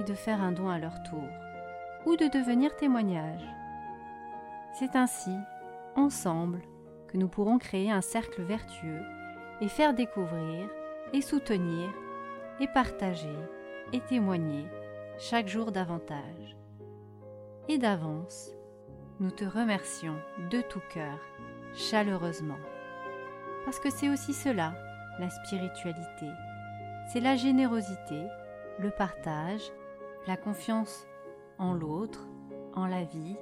de 0.04 0.14
faire 0.14 0.42
un 0.42 0.52
don 0.52 0.70
à 0.70 0.80
leur 0.80 1.04
tour, 1.04 1.30
ou 2.06 2.16
de 2.16 2.28
devenir 2.28 2.76
témoignage. 2.76 3.46
C'est 4.74 4.96
ainsi, 4.96 5.36
ensemble, 5.96 6.62
que 7.08 7.18
nous 7.18 7.28
pourrons 7.28 7.58
créer 7.58 7.92
un 7.92 8.02
cercle 8.02 8.44
vertueux 8.44 9.02
et 9.62 9.68
faire 9.68 9.94
découvrir 9.94 10.70
et 11.14 11.22
soutenir 11.22 11.90
et 12.60 12.68
partager 12.68 13.36
et 13.94 14.02
témoigner 14.02 14.68
chaque 15.18 15.48
jour 15.48 15.72
davantage. 15.72 16.58
Et 17.70 17.78
d'avance, 17.78 18.52
nous 19.20 19.32
te 19.32 19.46
remercions 19.46 20.18
de 20.52 20.62
tout 20.62 20.82
cœur, 20.94 21.20
chaleureusement. 21.74 22.60
Parce 23.66 23.80
que 23.80 23.90
c'est 23.90 24.10
aussi 24.10 24.34
cela, 24.34 24.74
la 25.20 25.30
spiritualité. 25.30 26.28
C'est 27.12 27.20
la 27.20 27.36
générosité, 27.36 28.28
le 28.80 28.92
partage 28.92 29.72
la 30.28 30.38
confiance 30.38 31.08
en 31.58 31.74
l'autre, 31.74 32.28
en 32.76 32.86
la 32.86 33.04
vie, 33.04 33.38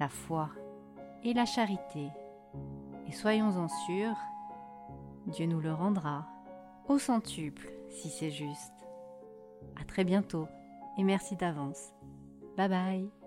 la 0.00 0.08
foi 0.08 0.50
et 1.22 1.34
la 1.34 1.44
charité. 1.44 2.08
Et 3.06 3.12
soyons-en 3.12 3.68
sûrs, 3.68 4.16
Dieu 5.26 5.46
nous 5.46 5.60
le 5.60 5.72
rendra 5.72 6.26
au 6.88 6.98
centuple 6.98 7.70
si 7.88 8.08
c'est 8.08 8.30
juste. 8.30 8.72
À 9.80 9.84
très 9.84 10.04
bientôt 10.04 10.48
et 10.98 11.04
merci 11.04 11.36
d'avance. 11.36 11.92
Bye 12.56 12.68
bye 12.68 13.23